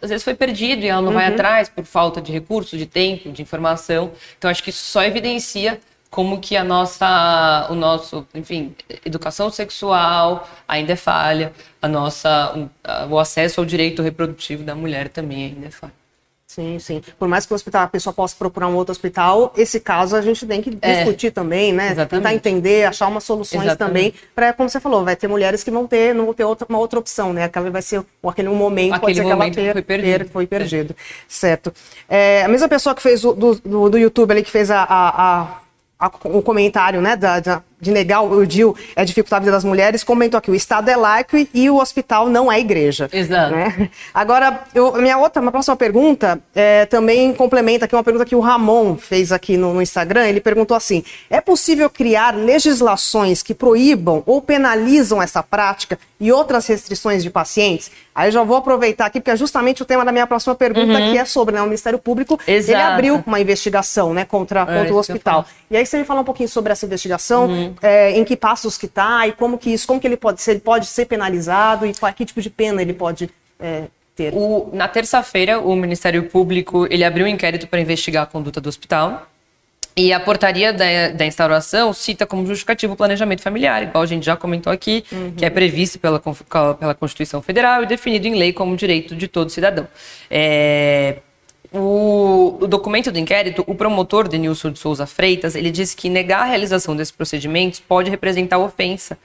às 0.00 0.10
vezes 0.10 0.22
foi 0.22 0.34
perdido 0.34 0.84
e 0.84 0.88
ela 0.88 1.00
não 1.00 1.08
uhum. 1.08 1.14
vai 1.14 1.26
atrás 1.26 1.68
por 1.68 1.84
falta 1.84 2.20
de 2.20 2.30
recursos, 2.30 2.78
de 2.78 2.86
tempo, 2.86 3.30
de 3.30 3.42
informação. 3.42 4.12
Então 4.38 4.50
acho 4.50 4.62
que 4.62 4.70
isso 4.70 4.84
só 4.84 5.02
evidencia 5.02 5.80
como 6.12 6.38
que 6.38 6.58
a 6.58 6.62
nossa, 6.62 7.68
o 7.70 7.74
nosso, 7.74 8.26
enfim, 8.34 8.76
educação 9.02 9.50
sexual 9.50 10.46
ainda 10.68 10.92
é 10.92 10.96
falha, 10.96 11.54
a 11.80 11.88
nossa, 11.88 12.68
o 13.08 13.18
acesso 13.18 13.60
ao 13.60 13.64
direito 13.64 14.02
reprodutivo 14.02 14.62
da 14.62 14.74
mulher 14.74 15.08
também 15.08 15.46
ainda 15.46 15.68
é 15.68 15.70
falha. 15.70 15.94
Sim, 16.46 16.78
sim. 16.78 17.02
Por 17.18 17.26
mais 17.28 17.46
que 17.46 17.52
o 17.54 17.56
hospital, 17.56 17.84
a 17.84 17.86
pessoa 17.86 18.12
possa 18.12 18.36
procurar 18.38 18.68
um 18.68 18.74
outro 18.74 18.92
hospital, 18.92 19.54
esse 19.56 19.80
caso 19.80 20.14
a 20.14 20.20
gente 20.20 20.44
tem 20.44 20.60
que 20.60 20.76
é, 20.82 20.96
discutir 20.96 21.30
também, 21.30 21.72
né? 21.72 21.92
Exatamente. 21.92 22.10
Tentar 22.10 22.34
entender, 22.34 22.84
achar 22.84 23.08
umas 23.08 23.24
soluções 23.24 23.64
exatamente. 23.64 24.12
também, 24.12 24.28
para 24.34 24.52
como 24.52 24.68
você 24.68 24.78
falou, 24.78 25.02
vai 25.02 25.16
ter 25.16 25.28
mulheres 25.28 25.64
que 25.64 25.70
vão 25.70 25.86
ter, 25.86 26.14
não 26.14 26.26
vão 26.26 26.34
ter 26.34 26.44
outra, 26.44 26.66
uma 26.68 26.78
outra 26.78 26.98
opção, 26.98 27.32
né? 27.32 27.44
Aquela 27.44 27.70
vai 27.70 27.80
ser 27.80 28.04
aquele 28.28 28.50
momento, 28.50 28.96
aquele 28.96 29.00
pode 29.00 29.16
ser 29.16 29.22
momento 29.22 29.54
que 29.54 29.60
ela 29.60 29.68
ter, 29.68 29.72
foi 29.72 29.82
perdido. 29.82 30.28
Foi 30.30 30.46
perdido. 30.46 30.92
É. 30.92 31.02
Certo. 31.26 31.72
É, 32.06 32.42
a 32.42 32.48
mesma 32.48 32.68
pessoa 32.68 32.94
que 32.94 33.00
fez 33.00 33.24
o, 33.24 33.32
do, 33.32 33.54
do, 33.54 33.88
do 33.88 33.96
YouTube 33.96 34.30
ali, 34.32 34.42
que 34.42 34.50
fez 34.50 34.70
a, 34.70 34.82
a, 34.82 35.40
a, 35.40 35.61
a 36.02 36.10
o 36.24 36.42
comentário, 36.42 37.00
né, 37.00 37.14
da, 37.14 37.38
da 37.38 37.62
de 37.82 37.90
negar 37.90 38.22
o 38.22 38.46
DIL 38.46 38.76
é 38.94 39.04
dificultar 39.04 39.38
a 39.38 39.40
vida 39.40 39.50
das 39.50 39.64
mulheres, 39.64 40.04
comentou 40.04 40.38
aqui, 40.38 40.52
o 40.52 40.54
Estado 40.54 40.88
é 40.88 40.96
laico 40.96 41.36
e 41.52 41.68
o 41.68 41.78
hospital 41.78 42.28
não 42.28 42.50
é 42.50 42.60
igreja. 42.60 43.10
Exato. 43.12 43.56
Né? 43.56 43.90
Agora, 44.14 44.62
eu, 44.72 44.92
minha 45.02 45.18
outra, 45.18 45.42
uma 45.42 45.50
próxima 45.50 45.74
pergunta 45.74 46.40
é, 46.54 46.86
também 46.86 47.34
complementa 47.34 47.86
aqui 47.86 47.96
uma 47.96 48.04
pergunta 48.04 48.24
que 48.24 48.36
o 48.36 48.40
Ramon 48.40 48.96
fez 48.96 49.32
aqui 49.32 49.56
no, 49.56 49.74
no, 49.74 49.82
Instagram, 49.82 50.28
ele 50.28 50.40
perguntou 50.40 50.76
assim, 50.76 51.02
é 51.28 51.40
possível 51.40 51.90
criar 51.90 52.36
legislações 52.36 53.42
que 53.42 53.52
proíbam 53.52 54.22
ou 54.26 54.40
penalizam 54.40 55.20
essa 55.20 55.42
prática 55.42 55.98
e 56.20 56.30
outras 56.30 56.68
restrições 56.68 57.24
de 57.24 57.30
pacientes? 57.30 57.90
Aí 58.14 58.28
eu 58.28 58.32
já 58.32 58.44
vou 58.44 58.58
aproveitar 58.58 59.06
aqui, 59.06 59.18
porque 59.18 59.30
é 59.32 59.36
justamente 59.36 59.82
o 59.82 59.84
tema 59.84 60.04
da 60.04 60.12
minha 60.12 60.26
próxima 60.26 60.54
pergunta, 60.54 60.92
uhum. 60.92 61.10
que 61.10 61.18
é 61.18 61.24
sobre 61.24 61.56
né, 61.56 61.62
o 61.62 61.64
Ministério 61.64 61.98
Público, 61.98 62.38
Exato. 62.46 62.78
ele 62.78 62.82
abriu 62.82 63.24
uma 63.26 63.40
investigação 63.40 64.14
né, 64.14 64.24
contra, 64.24 64.60
é, 64.60 64.78
contra 64.78 64.94
o 64.94 64.98
hospital. 64.98 65.44
E 65.68 65.76
aí 65.76 65.84
você 65.84 65.98
me 65.98 66.04
fala 66.04 66.20
um 66.20 66.24
pouquinho 66.24 66.48
sobre 66.48 66.70
essa 66.70 66.86
investigação, 66.86 67.46
uhum 67.46 67.71
é, 67.80 68.12
em 68.12 68.24
que 68.24 68.36
passos 68.36 68.76
que 68.76 68.86
está 68.86 69.26
e 69.26 69.32
como 69.32 69.56
que 69.56 69.70
isso, 69.70 69.86
como 69.86 70.00
que 70.00 70.06
ele 70.06 70.16
pode 70.16 70.40
ser, 70.42 70.52
ele 70.52 70.60
pode 70.60 70.86
ser 70.86 71.06
penalizado 71.06 71.86
e 71.86 71.94
qual, 71.94 72.12
que 72.12 72.24
tipo 72.24 72.40
de 72.40 72.50
pena 72.50 72.82
ele 72.82 72.92
pode 72.92 73.30
é, 73.58 73.84
ter. 74.14 74.34
O, 74.34 74.70
na 74.72 74.88
terça-feira, 74.88 75.60
o 75.60 75.74
Ministério 75.76 76.24
Público 76.24 76.86
ele 76.90 77.04
abriu 77.04 77.26
um 77.26 77.28
inquérito 77.28 77.66
para 77.66 77.80
investigar 77.80 78.24
a 78.24 78.26
conduta 78.26 78.60
do 78.60 78.68
hospital. 78.68 79.28
E 79.94 80.10
a 80.10 80.18
portaria 80.18 80.72
da, 80.72 81.08
da, 81.10 81.26
instauração 81.26 81.92
cita 81.92 82.24
como 82.24 82.46
justificativo 82.46 82.94
o 82.94 82.96
planejamento 82.96 83.42
familiar, 83.42 83.82
igual 83.82 84.02
a 84.02 84.06
gente 84.06 84.24
já 84.24 84.34
comentou 84.34 84.72
aqui, 84.72 85.04
uhum. 85.12 85.32
que 85.36 85.44
é 85.44 85.50
previsto 85.50 85.98
pela, 85.98 86.18
pela 86.18 86.94
Constituição 86.94 87.42
Federal 87.42 87.82
e 87.82 87.86
definido 87.86 88.26
em 88.26 88.34
lei 88.34 88.54
como 88.54 88.74
direito 88.74 89.14
de 89.14 89.28
todo 89.28 89.50
cidadão. 89.50 89.86
É, 90.30 91.18
o, 91.72 92.58
o, 92.60 92.66
documento 92.66 93.10
do 93.10 93.18
inquérito, 93.18 93.64
o 93.66 93.74
promotor 93.74 94.28
Denilson 94.28 94.70
de 94.70 94.78
Souza 94.78 95.06
Freitas, 95.06 95.54
ele 95.54 95.70
disse 95.70 95.96
que 95.96 96.08
negar 96.08 96.42
a 96.42 96.44
realização 96.44 96.94
desses 96.94 97.12
procedimentos 97.12 97.80
pode 97.80 98.10
representar 98.10 98.58
ofensa 98.58 99.16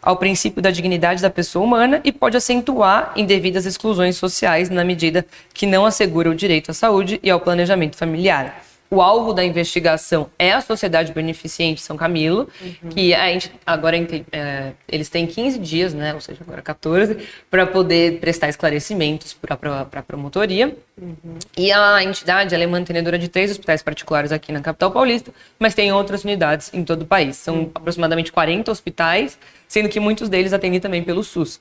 ao 0.00 0.16
princípio 0.16 0.62
da 0.62 0.70
dignidade 0.70 1.20
da 1.20 1.30
pessoa 1.30 1.64
humana 1.64 2.00
e 2.04 2.12
pode 2.12 2.36
acentuar 2.36 3.12
indevidas 3.16 3.66
exclusões 3.66 4.16
sociais 4.16 4.70
na 4.70 4.84
medida 4.84 5.26
que 5.52 5.66
não 5.66 5.84
assegura 5.84 6.30
o 6.30 6.34
direito 6.34 6.70
à 6.70 6.74
saúde 6.74 7.18
e 7.22 7.30
ao 7.30 7.40
planejamento 7.40 7.96
familiar. 7.96 8.65
O 8.90 9.02
alvo 9.02 9.32
da 9.32 9.44
investigação 9.44 10.30
é 10.38 10.52
a 10.52 10.60
Sociedade 10.60 11.12
Beneficente 11.12 11.80
São 11.80 11.96
Camilo, 11.96 12.48
uhum. 12.60 12.88
que 12.90 13.12
a 13.12 13.32
gente, 13.32 13.52
agora 13.66 13.96
é, 13.96 14.72
eles 14.88 15.08
têm 15.08 15.26
15 15.26 15.58
dias, 15.58 15.92
né, 15.92 16.14
ou 16.14 16.20
seja, 16.20 16.38
agora 16.40 16.62
14, 16.62 17.18
para 17.50 17.66
poder 17.66 18.20
prestar 18.20 18.48
esclarecimentos 18.48 19.32
para 19.34 19.56
a 19.92 20.02
promotoria. 20.02 20.76
Uhum. 21.00 21.38
E 21.56 21.72
a 21.72 22.02
entidade 22.02 22.54
é 22.54 22.66
mantenedora 22.66 23.18
de 23.18 23.28
três 23.28 23.50
hospitais 23.50 23.82
particulares 23.82 24.30
aqui 24.30 24.52
na 24.52 24.60
capital 24.60 24.90
paulista, 24.92 25.32
mas 25.58 25.74
tem 25.74 25.92
outras 25.92 26.22
unidades 26.22 26.72
em 26.72 26.84
todo 26.84 27.02
o 27.02 27.06
país. 27.06 27.36
São 27.36 27.56
uhum. 27.56 27.70
aproximadamente 27.74 28.30
40 28.30 28.70
hospitais, 28.70 29.38
sendo 29.66 29.88
que 29.88 29.98
muitos 29.98 30.28
deles 30.28 30.52
atendem 30.52 30.78
também 30.78 31.02
pelo 31.02 31.24
SUS. 31.24 31.60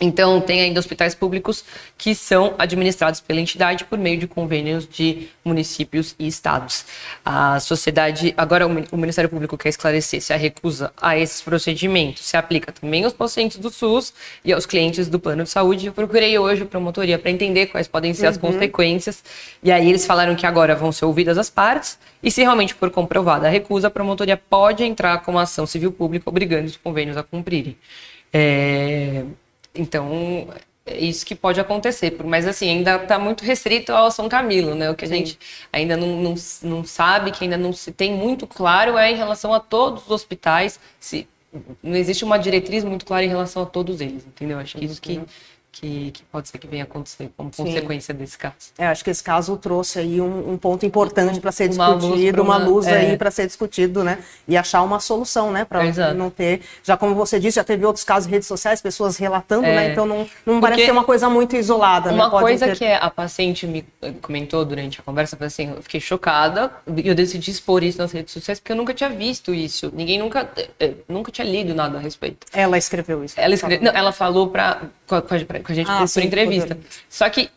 Então, 0.00 0.40
tem 0.40 0.60
ainda 0.60 0.80
hospitais 0.80 1.14
públicos 1.14 1.64
que 1.96 2.14
são 2.14 2.54
administrados 2.58 3.20
pela 3.20 3.40
entidade 3.40 3.84
por 3.84 3.96
meio 3.96 4.18
de 4.18 4.26
convênios 4.26 4.88
de 4.88 5.28
municípios 5.44 6.16
e 6.18 6.26
estados. 6.26 6.84
A 7.24 7.60
sociedade, 7.60 8.34
agora 8.36 8.66
o 8.66 8.96
Ministério 8.96 9.30
Público 9.30 9.56
quer 9.56 9.68
esclarecer 9.68 10.20
se 10.20 10.32
a 10.32 10.36
recusa 10.36 10.92
a 11.00 11.16
esses 11.16 11.40
procedimentos 11.40 12.24
se 12.24 12.36
aplica 12.36 12.72
também 12.72 13.04
aos 13.04 13.12
pacientes 13.12 13.56
do 13.58 13.70
SUS 13.70 14.12
e 14.44 14.52
aos 14.52 14.66
clientes 14.66 15.08
do 15.08 15.20
plano 15.20 15.44
de 15.44 15.50
saúde. 15.50 15.86
Eu 15.86 15.92
procurei 15.92 16.36
hoje 16.38 16.64
a 16.64 16.66
promotoria 16.66 17.18
para 17.18 17.30
entender 17.30 17.66
quais 17.66 17.86
podem 17.86 18.12
ser 18.12 18.24
uhum. 18.24 18.30
as 18.30 18.36
consequências. 18.36 19.22
E 19.62 19.70
aí 19.70 19.88
eles 19.88 20.04
falaram 20.04 20.34
que 20.34 20.44
agora 20.44 20.74
vão 20.74 20.90
ser 20.90 21.04
ouvidas 21.04 21.38
as 21.38 21.48
partes 21.48 21.98
e 22.22 22.30
se 22.30 22.42
realmente 22.42 22.74
for 22.74 22.90
comprovada 22.90 23.46
a 23.46 23.50
recusa, 23.50 23.86
a 23.86 23.90
promotoria 23.90 24.36
pode 24.36 24.82
entrar 24.82 25.22
com 25.22 25.30
uma 25.30 25.42
ação 25.42 25.66
civil 25.66 25.92
pública 25.92 26.28
obrigando 26.28 26.66
os 26.66 26.76
convênios 26.76 27.16
a 27.16 27.22
cumprirem. 27.22 27.76
É... 28.32 29.24
Então, 29.74 30.48
é 30.86 30.98
isso 30.98 31.24
que 31.24 31.34
pode 31.34 31.60
acontecer. 31.60 32.16
Mas, 32.24 32.46
assim, 32.46 32.68
ainda 32.68 32.96
está 32.96 33.18
muito 33.18 33.44
restrito 33.44 33.92
ao 33.92 34.10
São 34.10 34.28
Camilo, 34.28 34.74
né? 34.74 34.90
O 34.90 34.94
que 34.94 35.04
a 35.04 35.08
Sim. 35.08 35.14
gente 35.16 35.38
ainda 35.72 35.96
não, 35.96 36.20
não, 36.20 36.34
não 36.62 36.84
sabe, 36.84 37.30
que 37.30 37.44
ainda 37.44 37.56
não 37.56 37.72
se 37.72 37.90
tem 37.92 38.12
muito 38.12 38.46
claro 38.46 38.96
é 38.98 39.10
em 39.10 39.16
relação 39.16 39.52
a 39.52 39.60
todos 39.60 40.04
os 40.04 40.10
hospitais. 40.10 40.78
Se, 41.00 41.26
não 41.82 41.96
existe 41.96 42.24
uma 42.24 42.38
diretriz 42.38 42.84
muito 42.84 43.04
clara 43.04 43.24
em 43.24 43.28
relação 43.28 43.62
a 43.62 43.66
todos 43.66 44.00
eles, 44.00 44.26
entendeu? 44.26 44.58
Acho 44.58 44.76
que 44.76 44.84
isso 44.84 45.00
que 45.00 45.18
uhum 45.18 45.26
que, 45.74 46.12
que 46.12 46.22
pode 46.24 46.48
ser 46.48 46.58
que 46.58 46.66
venha 46.66 46.84
acontecer 46.84 47.30
como 47.36 47.50
Sim. 47.52 47.64
consequência 47.64 48.14
desse 48.14 48.38
caso. 48.38 48.54
É, 48.78 48.86
acho 48.86 49.02
que 49.02 49.10
esse 49.10 49.22
caso 49.22 49.56
trouxe 49.56 49.98
aí 49.98 50.20
um, 50.20 50.52
um 50.52 50.56
ponto 50.56 50.86
importante 50.86 51.40
para 51.40 51.50
ser 51.50 51.70
uma 51.72 51.94
discutido, 51.96 52.42
luz 52.42 52.48
uma, 52.48 52.56
uma 52.56 52.64
luz 52.64 52.86
é. 52.86 52.96
aí 52.96 53.16
para 53.16 53.30
ser 53.30 53.46
discutido, 53.46 54.04
né? 54.04 54.18
E 54.46 54.56
achar 54.56 54.82
uma 54.82 55.00
solução, 55.00 55.50
né? 55.50 55.64
Para 55.64 56.14
não 56.14 56.30
ter. 56.30 56.60
Já 56.82 56.96
como 56.96 57.14
você 57.14 57.40
disse, 57.40 57.56
já 57.56 57.64
teve 57.64 57.84
outros 57.84 58.04
casos 58.04 58.28
em 58.28 58.30
redes 58.30 58.46
sociais, 58.46 58.80
pessoas 58.80 59.16
relatando, 59.16 59.62
né? 59.62 59.72
é. 59.72 59.76
né? 59.76 59.92
Então 59.92 60.06
não, 60.06 60.28
não 60.46 60.60
parece 60.60 60.86
ser 60.86 60.92
uma 60.92 61.04
coisa 61.04 61.28
muito 61.28 61.56
isolada. 61.56 62.12
Uma 62.12 62.26
né? 62.26 62.30
coisa 62.30 62.66
ter... 62.66 62.78
que 62.78 62.84
a 62.84 63.10
paciente 63.10 63.66
me 63.66 63.84
comentou 64.22 64.64
durante 64.64 65.00
a 65.00 65.02
conversa 65.02 65.36
foi 65.36 65.48
assim: 65.48 65.70
eu 65.74 65.82
fiquei 65.82 66.00
chocada 66.00 66.70
e 66.96 67.08
eu 67.08 67.14
decidi 67.14 67.50
expor 67.50 67.82
isso 67.82 67.98
nas 67.98 68.12
redes 68.12 68.32
sociais 68.32 68.60
porque 68.60 68.72
eu 68.72 68.76
nunca 68.76 68.94
tinha 68.94 69.10
visto 69.10 69.52
isso. 69.52 69.92
Ninguém 69.94 70.18
nunca, 70.18 70.48
eh, 70.78 70.92
nunca 71.08 71.32
tinha 71.32 71.46
lido 71.46 71.74
nada 71.74 71.98
a 71.98 72.00
respeito. 72.00 72.46
Ela 72.52 72.78
escreveu 72.78 73.24
isso. 73.24 73.34
Ela, 73.38 73.54
escreve... 73.54 73.84
não, 73.84 73.92
ela 73.92 74.12
falou 74.12 74.48
para 74.48 74.82
com 75.06 75.14
a 75.72 75.74
gente 75.74 75.90
ah, 75.90 75.98
por, 75.98 76.08
sim, 76.08 76.24
entrevista. 76.24 76.78
Só 77.08 77.28
que 77.28 77.50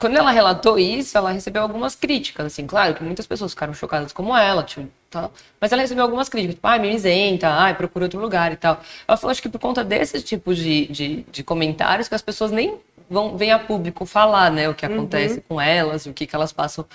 quando 0.00 0.16
ela 0.16 0.30
relatou 0.30 0.78
isso, 0.78 1.16
ela 1.16 1.30
recebeu 1.30 1.60
algumas 1.60 1.94
críticas, 1.94 2.46
assim, 2.46 2.66
claro 2.66 2.94
que 2.94 3.04
muitas 3.04 3.26
pessoas 3.26 3.52
ficaram 3.52 3.74
chocadas 3.74 4.12
como 4.12 4.34
ela, 4.34 4.62
tipo, 4.62 4.88
tal, 5.10 5.30
mas 5.60 5.70
ela 5.72 5.82
recebeu 5.82 6.02
algumas 6.02 6.26
críticas, 6.26 6.54
tipo, 6.54 6.66
ai, 6.66 6.78
me 6.78 6.94
isenta, 6.94 7.48
ai, 7.48 7.74
procura 7.74 8.06
outro 8.06 8.18
lugar 8.18 8.50
e 8.50 8.56
tal. 8.56 8.80
Ela 9.06 9.18
falou, 9.18 9.30
acho 9.30 9.42
que 9.42 9.48
por 9.50 9.58
conta 9.58 9.84
desses 9.84 10.24
tipos 10.24 10.56
de, 10.56 10.86
de, 10.86 11.22
de 11.30 11.44
comentários 11.44 12.08
que 12.08 12.14
as 12.14 12.22
pessoas 12.22 12.50
nem 12.50 12.78
vão 13.10 13.36
vêm 13.36 13.50
a 13.50 13.58
público 13.58 14.06
falar, 14.06 14.50
né, 14.50 14.70
o 14.70 14.74
que 14.74 14.86
acontece 14.86 15.34
uhum. 15.34 15.42
com 15.48 15.60
elas, 15.60 16.06
o 16.06 16.14
que, 16.14 16.26
que 16.26 16.34
elas 16.34 16.52
passam 16.52 16.86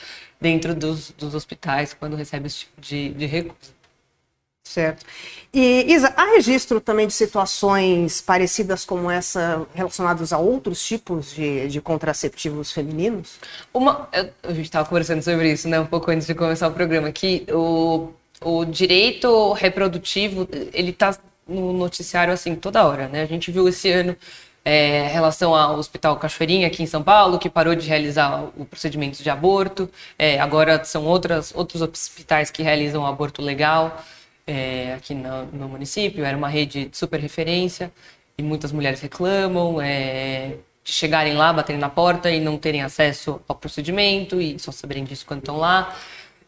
dentro 0.42 0.74
dos, 0.74 1.12
dos 1.12 1.36
hospitais 1.36 1.94
quando 1.94 2.16
recebem 2.16 2.48
esse 2.48 2.60
tipo 2.60 2.82
de, 2.82 3.10
de 3.10 3.26
recurso. 3.28 3.75
Certo. 4.68 5.06
E, 5.54 5.94
Isa, 5.94 6.12
há 6.18 6.26
registro 6.34 6.82
também 6.82 7.06
de 7.08 7.14
situações 7.14 8.20
parecidas 8.20 8.84
como 8.84 9.10
essa 9.10 9.66
relacionadas 9.74 10.34
a 10.34 10.40
outros 10.40 10.84
tipos 10.86 11.34
de, 11.34 11.68
de 11.70 11.80
contraceptivos 11.80 12.72
femininos? 12.72 13.40
Uma, 13.74 14.10
a 14.44 14.52
gente 14.54 14.66
estava 14.66 14.90
conversando 14.90 15.22
sobre 15.22 15.52
isso, 15.54 15.70
né, 15.70 15.80
um 15.80 15.86
pouco 15.86 16.10
antes 16.12 16.26
de 16.28 16.34
começar 16.34 16.68
o 16.68 16.72
programa, 16.72 17.12
que 17.12 17.46
o, 17.52 18.10
o 18.42 18.66
direito 18.66 19.54
reprodutivo, 19.54 20.48
ele 20.74 20.90
está 20.90 21.16
no 21.48 21.72
noticiário, 21.72 22.34
assim, 22.34 22.56
toda 22.56 22.84
hora, 22.84 23.08
né? 23.08 23.22
A 23.22 23.28
gente 23.28 23.52
viu 23.52 23.68
esse 23.70 23.90
ano 23.92 24.18
é, 24.66 25.08
relação 25.08 25.56
ao 25.56 25.78
Hospital 25.78 26.18
Cachoeirinha 26.18 26.68
aqui 26.68 26.82
em 26.82 26.88
São 26.88 27.04
Paulo, 27.04 27.38
que 27.38 27.50
parou 27.50 27.76
de 27.76 27.88
realizar 27.88 28.50
o 28.58 28.66
procedimento 28.66 29.22
de 29.22 29.30
aborto. 29.30 29.90
É, 30.18 30.40
agora 30.40 30.84
são 30.84 31.06
outras, 31.06 31.54
outros 31.56 31.84
hospitais 31.84 32.50
que 32.50 32.64
realizam 32.64 33.04
o 33.04 33.06
aborto 33.06 33.44
legal 33.44 34.04
é, 34.48 34.94
aqui 34.94 35.14
no, 35.14 35.46
no, 35.48 35.68
município, 35.68 36.24
era 36.24 36.38
uma 36.38 36.48
rede 36.48 36.86
de 36.86 36.98
super 36.98 37.20
referência 37.20 37.92
e 38.38 38.44
muitas 38.44 38.72
mulheres 38.72 39.02
reclamam 39.02 39.82
é, 39.82 40.58
de 40.84 40.92
chegarem 40.92 41.34
lá, 41.34 41.52
baterem 41.52 41.80
na 41.80 41.90
porta 41.90 42.30
e 42.30 42.40
não 42.40 42.58
terem 42.58 42.84
acesso 42.84 43.42
ao 43.48 43.56
procedimento 43.56 44.40
e 44.40 44.60
só 44.60 44.72
saberem 44.72 45.04
disso 45.04 45.26
quando 45.26 45.40
estão 45.40 45.58
lá. 45.58 45.96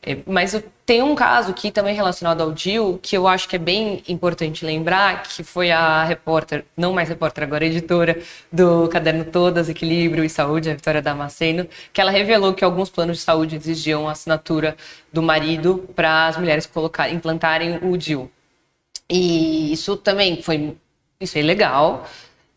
É, 0.07 0.19
mas 0.25 0.55
tem 0.85 1.01
um 1.01 1.13
caso 1.13 1.51
aqui 1.51 1.69
também 1.69 1.93
relacionado 1.93 2.39
ao 2.39 2.53
DIL 2.53 2.97
que 3.03 3.17
eu 3.17 3.27
acho 3.27 3.49
que 3.49 3.57
é 3.57 3.59
bem 3.59 4.01
importante 4.07 4.65
lembrar, 4.65 5.21
que 5.23 5.43
foi 5.43 5.69
a 5.69 6.05
repórter, 6.05 6.63
não 6.77 6.93
mais 6.93 7.09
repórter, 7.09 7.43
agora 7.43 7.65
editora 7.65 8.17
do 8.49 8.87
Caderno 8.87 9.25
Todas, 9.25 9.67
Equilíbrio 9.67 10.23
e 10.23 10.29
Saúde, 10.29 10.69
a 10.69 10.75
Vitória 10.75 11.01
Damasceno, 11.01 11.67
que 11.91 11.99
ela 11.99 12.09
revelou 12.09 12.53
que 12.53 12.63
alguns 12.63 12.89
planos 12.89 13.17
de 13.17 13.23
saúde 13.23 13.57
exigiam 13.57 14.07
a 14.07 14.13
assinatura 14.13 14.77
do 15.11 15.21
marido 15.21 15.89
para 15.93 16.27
as 16.27 16.37
mulheres 16.37 16.65
colocar, 16.65 17.09
implantarem 17.09 17.77
o 17.81 17.97
DIL. 17.97 18.31
E 19.09 19.73
isso 19.73 19.97
também 19.97 20.41
foi 20.41 20.77
isso 21.19 21.37
é 21.37 21.41
legal, 21.41 22.07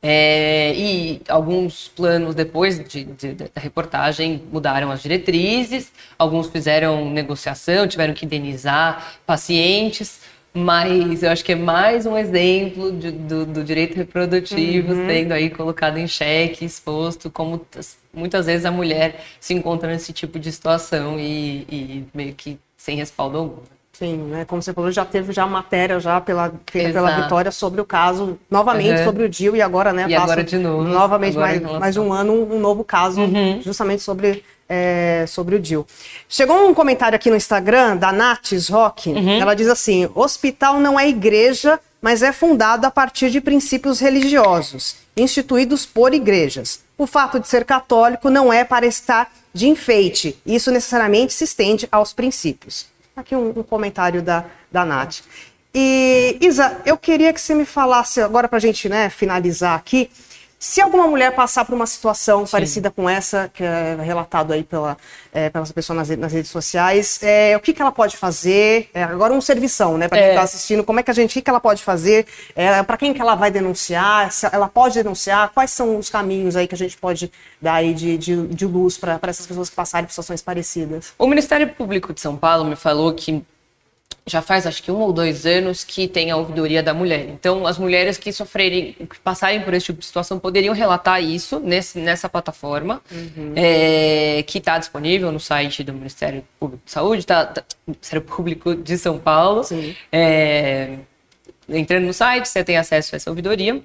é, 0.03 0.73
e 0.75 1.21
alguns 1.29 1.89
planos 1.89 2.35
depois 2.35 2.83
de, 2.83 3.05
de, 3.05 3.33
da 3.35 3.49
reportagem 3.57 4.43
mudaram 4.51 4.91
as 4.91 5.03
diretrizes, 5.03 5.93
alguns 6.19 6.49
fizeram 6.49 7.11
negociação, 7.11 7.87
tiveram 7.87 8.15
que 8.15 8.25
indenizar 8.25 9.19
pacientes, 9.27 10.21
mas 10.55 11.23
eu 11.23 11.31
acho 11.31 11.45
que 11.45 11.53
é 11.53 11.57
mais 11.57 12.07
um 12.07 12.17
exemplo 12.17 12.91
de, 12.93 13.13
do, 13.13 13.47
do, 13.47 13.63
direito 13.63 13.95
reprodutivo 13.95 14.93
uhum. 14.93 15.07
sendo 15.07 15.33
aí 15.33 15.51
colocado 15.51 15.99
em 15.99 16.09
xeque, 16.09 16.65
exposto, 16.65 17.31
como 17.31 17.65
muitas 18.13 18.47
vezes 18.47 18.65
a 18.65 18.71
mulher 18.71 19.23
se 19.39 19.55
encontra 19.55 19.89
nesse 19.91 20.13
tipo 20.13 20.39
de 20.39 20.51
situação 20.51 21.21
e, 21.21 21.67
e 21.71 22.07
meio 22.13 22.35
que 22.35 22.59
sem 22.77 22.97
respaldo 22.97 23.39
algum. 23.39 23.80
Sim, 24.01 24.17
né? 24.17 24.47
Como 24.47 24.63
você 24.63 24.73
falou, 24.73 24.91
já 24.91 25.05
teve 25.05 25.31
já 25.31 25.47
matéria 25.47 26.01
já 26.01 26.23
pela, 26.23 26.51
feita 26.71 26.91
pela 26.91 27.21
Vitória 27.21 27.53
sobre 27.53 27.83
o 27.83 27.85
caso, 27.85 28.39
novamente 28.51 28.99
uhum. 29.01 29.05
sobre 29.05 29.25
o 29.25 29.29
DIL 29.29 29.55
e 29.55 29.61
agora, 29.61 29.93
né? 29.93 30.07
E 30.09 30.15
agora 30.15 30.43
de 30.43 30.57
novo. 30.57 30.85
Novamente, 30.85 31.37
mais, 31.37 31.61
mais 31.61 31.97
um 31.99 32.11
ano, 32.11 32.33
um 32.51 32.59
novo 32.59 32.83
caso, 32.83 33.21
uhum. 33.21 33.61
justamente 33.61 34.03
sobre, 34.03 34.43
é, 34.67 35.27
sobre 35.29 35.55
o 35.55 35.61
DIL. 35.61 35.87
Chegou 36.27 36.67
um 36.67 36.73
comentário 36.73 37.15
aqui 37.15 37.29
no 37.29 37.37
Instagram 37.37 37.99
da 37.99 38.11
Nates 38.11 38.71
Rock, 38.71 39.11
uhum. 39.11 39.39
ela 39.39 39.53
diz 39.53 39.69
assim, 39.69 40.09
hospital 40.15 40.81
não 40.81 40.99
é 40.99 41.07
igreja, 41.07 41.79
mas 42.01 42.23
é 42.23 42.33
fundado 42.33 42.87
a 42.87 42.91
partir 42.91 43.29
de 43.29 43.39
princípios 43.39 44.01
religiosos, 44.01 44.97
instituídos 45.15 45.85
por 45.85 46.15
igrejas. 46.15 46.81
O 46.97 47.07
fato 47.07 47.39
de 47.39 47.47
ser 47.47 47.67
católico 47.67 48.31
não 48.31 48.51
é 48.51 48.65
para 48.65 48.87
estar 48.87 49.31
de 49.53 49.69
enfeite, 49.69 50.39
isso 50.47 50.71
necessariamente 50.71 51.35
se 51.35 51.45
estende 51.45 51.87
aos 51.93 52.15
princípios. 52.15 52.90
Aqui 53.17 53.35
um, 53.35 53.51
um 53.51 53.63
comentário 53.63 54.23
da, 54.23 54.45
da 54.71 54.85
Nath. 54.85 55.21
E, 55.75 56.37
Isa, 56.41 56.81
eu 56.85 56.99
queria 56.99 57.33
que 57.33 57.41
você 57.41 57.55
me 57.55 57.65
falasse, 57.65 58.21
agora 58.21 58.49
para 58.49 58.59
a 58.59 58.61
gente 58.61 58.89
né, 58.89 59.09
finalizar 59.09 59.77
aqui, 59.77 60.11
se 60.63 60.79
alguma 60.79 61.07
mulher 61.07 61.35
passar 61.35 61.65
por 61.65 61.75
uma 61.75 61.87
situação 61.87 62.45
Sim. 62.45 62.53
parecida 62.53 62.91
com 62.91 63.09
essa, 63.09 63.51
que 63.53 63.65
é 63.65 63.97
relatado 63.99 64.53
aí 64.53 64.63
pela, 64.63 64.95
é, 65.33 65.49
pela 65.49 65.65
pessoa 65.65 65.97
nas, 65.97 66.11
nas 66.11 66.31
redes 66.31 66.51
sociais, 66.51 67.19
é, 67.23 67.57
o 67.57 67.61
que, 67.61 67.73
que 67.73 67.81
ela 67.81 67.91
pode 67.91 68.15
fazer? 68.15 68.91
É, 68.93 69.03
agora 69.03 69.33
um 69.33 69.41
servição, 69.41 69.97
né? 69.97 70.07
Para 70.07 70.19
quem 70.19 70.29
está 70.29 70.43
é. 70.43 70.45
assistindo, 70.45 70.85
como 70.85 71.01
é 71.01 71.03
que 71.03 71.11
a 71.11 71.15
gente, 71.15 71.31
o 71.31 71.33
que, 71.33 71.41
que 71.41 71.49
ela 71.49 71.61
pode 71.61 71.83
fazer? 71.83 72.27
É, 72.55 72.83
para 72.83 72.99
quem 72.99 73.15
que 73.15 73.23
ela 73.23 73.35
vai 73.35 73.51
denunciar? 73.51 74.31
Se 74.31 74.47
ela 74.53 74.69
pode 74.69 74.97
denunciar? 74.97 75.51
Quais 75.55 75.71
são 75.71 75.97
os 75.97 76.11
caminhos 76.11 76.55
aí 76.55 76.69
que 76.69 76.75
a 76.75 76.79
gente 76.79 76.99
pode 76.99 77.33
dar 77.59 77.77
aí 77.77 77.95
de, 77.95 78.19
de, 78.19 78.47
de 78.49 78.67
luz 78.67 78.99
para 78.99 79.19
essas 79.29 79.47
pessoas 79.47 79.71
que 79.71 79.77
passarem 79.77 80.05
por 80.05 80.13
situações 80.13 80.43
parecidas? 80.43 81.15
O 81.19 81.27
Ministério 81.27 81.71
Público 81.71 82.13
de 82.13 82.21
São 82.21 82.37
Paulo 82.37 82.67
me 82.67 82.77
falou 82.77 83.15
que 83.15 83.43
já 84.27 84.43
faz 84.43 84.67
acho 84.67 84.83
que 84.83 84.91
um 84.91 85.01
ou 85.01 85.13
dois 85.13 85.47
anos 85.47 85.85
que 85.85 86.07
tem 86.07 86.31
a 86.31 86.37
ouvidoria 86.37 86.83
da 86.83 86.95
mulher. 86.95 87.29
Então, 87.29 87.67
as 87.67 87.79
mulheres 87.79 88.19
que 88.19 88.33
sofrerem, 88.33 88.93
que 88.93 89.19
passarem 89.21 89.61
por 89.63 89.75
esse 89.75 89.87
tipo 89.87 90.01
de 90.01 90.07
situação, 90.07 90.39
poderiam 90.39 90.75
relatar 90.75 91.23
isso 91.23 91.59
nesse, 91.61 91.99
nessa 91.99 92.29
plataforma, 92.29 93.03
uhum. 93.11 93.53
é, 93.57 94.43
que 94.47 94.59
está 94.59 94.79
disponível 94.79 95.33
no 95.33 95.41
site 95.41 95.83
do 95.83 95.93
Ministério 95.93 96.45
Público 96.59 96.83
de 96.85 96.93
Saúde, 96.93 97.27
tá, 97.27 97.47
tá 97.47 97.65
Ministério 97.87 98.23
Público 98.23 98.75
de 98.75 98.99
São 98.99 99.19
Paulo. 99.19 99.63
É, 100.13 100.97
entrando 101.69 102.07
no 102.07 102.13
site, 102.13 102.49
você 102.49 102.63
tem 102.63 102.77
acesso 102.77 103.15
a 103.15 103.17
essa 103.17 103.31
ouvidoria 103.31 103.83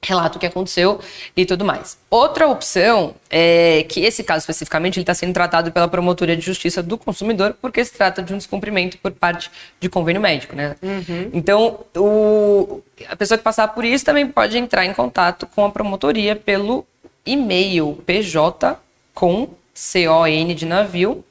relato 0.00 0.36
o 0.36 0.40
que 0.40 0.46
aconteceu 0.46 1.00
e 1.36 1.44
tudo 1.44 1.64
mais. 1.64 1.98
Outra 2.08 2.46
opção 2.46 3.14
é 3.28 3.84
que 3.88 4.00
esse 4.00 4.22
caso 4.22 4.40
especificamente 4.40 5.00
está 5.00 5.12
sendo 5.12 5.32
tratado 5.32 5.72
pela 5.72 5.88
Promotoria 5.88 6.36
de 6.36 6.44
Justiça 6.44 6.82
do 6.82 6.96
Consumidor 6.96 7.56
porque 7.60 7.84
se 7.84 7.92
trata 7.92 8.22
de 8.22 8.32
um 8.32 8.38
descumprimento 8.38 8.96
por 8.98 9.10
parte 9.10 9.50
de 9.80 9.88
convênio 9.88 10.22
médico, 10.22 10.54
né? 10.54 10.76
Uhum. 10.80 11.30
Então, 11.32 11.80
o, 11.96 12.80
a 13.08 13.16
pessoa 13.16 13.36
que 13.36 13.44
passar 13.44 13.68
por 13.68 13.84
isso 13.84 14.04
também 14.04 14.26
pode 14.26 14.56
entrar 14.56 14.84
em 14.84 14.94
contato 14.94 15.46
com 15.46 15.64
a 15.64 15.70
promotoria 15.70 16.36
pelo 16.36 16.86
e-mail 17.26 18.02
pj 18.06 18.76
com 19.12 19.50
C-O-N 19.74 20.54
de 20.54 20.64
navio, 20.64 21.24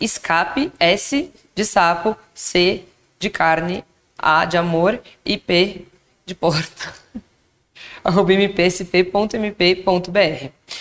escape, 0.00 0.72
S 0.80 1.30
de 1.54 1.64
sapo, 1.64 2.16
C 2.34 2.84
de 3.18 3.28
carne, 3.28 3.84
A 4.18 4.44
de 4.46 4.56
amor 4.56 5.00
e 5.24 5.36
P 5.36 5.84
de 6.24 6.34
porta 6.34 6.92
mpsp.mp.br. 8.04 9.34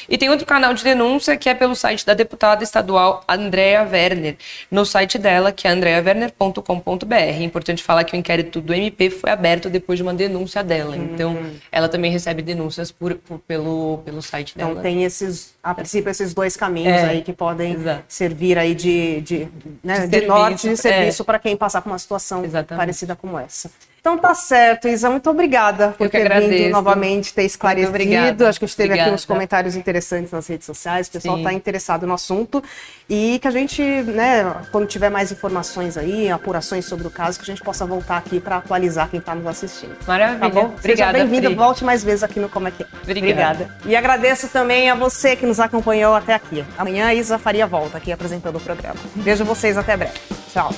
E 0.07 0.17
tem 0.17 0.29
outro 0.29 0.45
canal 0.45 0.73
de 0.73 0.83
denúncia 0.83 1.37
que 1.37 1.49
é 1.49 1.53
pelo 1.53 1.75
site 1.75 2.05
da 2.05 2.13
deputada 2.13 2.63
estadual 2.63 3.23
Andrea 3.27 3.87
Werner, 3.89 4.37
no 4.71 4.85
site 4.85 5.17
dela, 5.17 5.51
que 5.51 5.67
é 5.67 5.71
andreawerner.com.br. 5.71 7.13
É 7.13 7.43
importante 7.43 7.83
falar 7.83 8.03
que 8.03 8.15
o 8.15 8.17
inquérito 8.17 8.61
do 8.61 8.73
MP 8.73 9.09
foi 9.09 9.31
aberto 9.31 9.69
depois 9.69 9.97
de 9.97 10.03
uma 10.03 10.13
denúncia 10.13 10.63
dela. 10.63 10.95
Uhum. 10.95 11.03
Então, 11.13 11.37
ela 11.71 11.89
também 11.89 12.11
recebe 12.11 12.41
denúncias 12.41 12.91
por, 12.91 13.15
por, 13.15 13.39
pelo, 13.39 13.99
pelo 14.05 14.21
site 14.21 14.53
então, 14.55 14.69
dela. 14.69 14.79
Então, 14.79 14.91
tem 14.91 15.03
esses, 15.03 15.53
a 15.61 15.73
princípio, 15.73 16.09
esses 16.09 16.33
dois 16.33 16.55
caminhos 16.55 16.93
é, 16.93 17.05
aí 17.05 17.21
que 17.21 17.33
podem 17.33 17.73
exato. 17.73 18.03
servir 18.07 18.57
aí 18.57 18.73
de, 18.73 19.21
de, 19.21 19.47
né, 19.83 20.07
de, 20.07 20.21
de 20.21 20.25
norte 20.25 20.69
de 20.69 20.77
serviço 20.77 21.21
é. 21.21 21.25
para 21.25 21.39
quem 21.39 21.55
passar 21.55 21.81
por 21.81 21.89
uma 21.89 21.99
situação 21.99 22.43
Exatamente. 22.43 22.79
parecida 22.79 23.15
como 23.15 23.37
essa. 23.37 23.69
Então 24.03 24.17
tá 24.17 24.35
certo, 24.35 24.89
Isa, 24.89 25.09
muito 25.09 25.29
obrigada 25.29 25.95
por 25.97 26.09
ter 26.09 26.27
vindo 26.41 26.71
novamente, 26.71 27.33
ter 27.33 27.45
esclarecido. 27.45 28.45
Acho 28.45 28.59
que 28.59 28.65
a 28.65 28.67
gente 28.67 28.75
teve 28.75 28.89
obrigada. 28.89 29.09
aqui 29.11 29.15
uns 29.15 29.23
comentários 29.23 29.77
interessantes 29.77 30.29
nas 30.29 30.45
redes 30.45 30.65
sociais, 30.65 31.07
o 31.07 31.11
pessoal 31.11 31.37
está 31.37 31.53
interessado 31.53 32.05
no 32.05 32.13
assunto. 32.13 32.61
E 33.09 33.39
que 33.39 33.47
a 33.47 33.51
gente, 33.51 33.81
né, 33.81 34.55
quando 34.73 34.87
tiver 34.87 35.09
mais 35.09 35.31
informações 35.31 35.95
aí, 35.95 36.29
apurações 36.29 36.83
sobre 36.83 37.07
o 37.07 37.09
caso, 37.09 37.39
que 37.39 37.43
a 37.43 37.55
gente 37.55 37.63
possa 37.63 37.85
voltar 37.85 38.17
aqui 38.17 38.41
para 38.41 38.57
atualizar 38.57 39.07
quem 39.09 39.21
está 39.21 39.33
nos 39.33 39.47
assistindo. 39.47 39.95
Maravilha. 40.05 40.39
Tá 40.41 40.49
bom? 40.49 40.65
Obrigada. 40.77 40.81
Seja 40.81 41.25
bem-vindo, 41.25 41.55
volte 41.55 41.85
mais 41.85 42.03
vezes 42.03 42.23
aqui 42.23 42.41
no 42.41 42.49
Como 42.49 42.67
é 42.67 42.71
que 42.71 42.83
é. 42.83 42.85
Obrigada. 43.03 43.63
obrigada. 43.63 43.77
E 43.85 43.95
agradeço 43.95 44.49
também 44.49 44.89
a 44.89 44.95
você 44.95 45.37
que 45.37 45.45
nos 45.45 45.61
acompanhou 45.61 46.13
até 46.13 46.33
aqui. 46.33 46.65
Amanhã 46.77 47.05
a 47.05 47.15
Isa 47.15 47.39
Faria 47.39 47.65
volta 47.65 47.99
aqui 47.99 48.11
apresentando 48.11 48.57
o 48.57 48.59
programa. 48.59 48.99
Vejo 49.15 49.45
vocês 49.45 49.77
até 49.77 49.95
breve. 49.95 50.19
Tchau. 50.51 50.73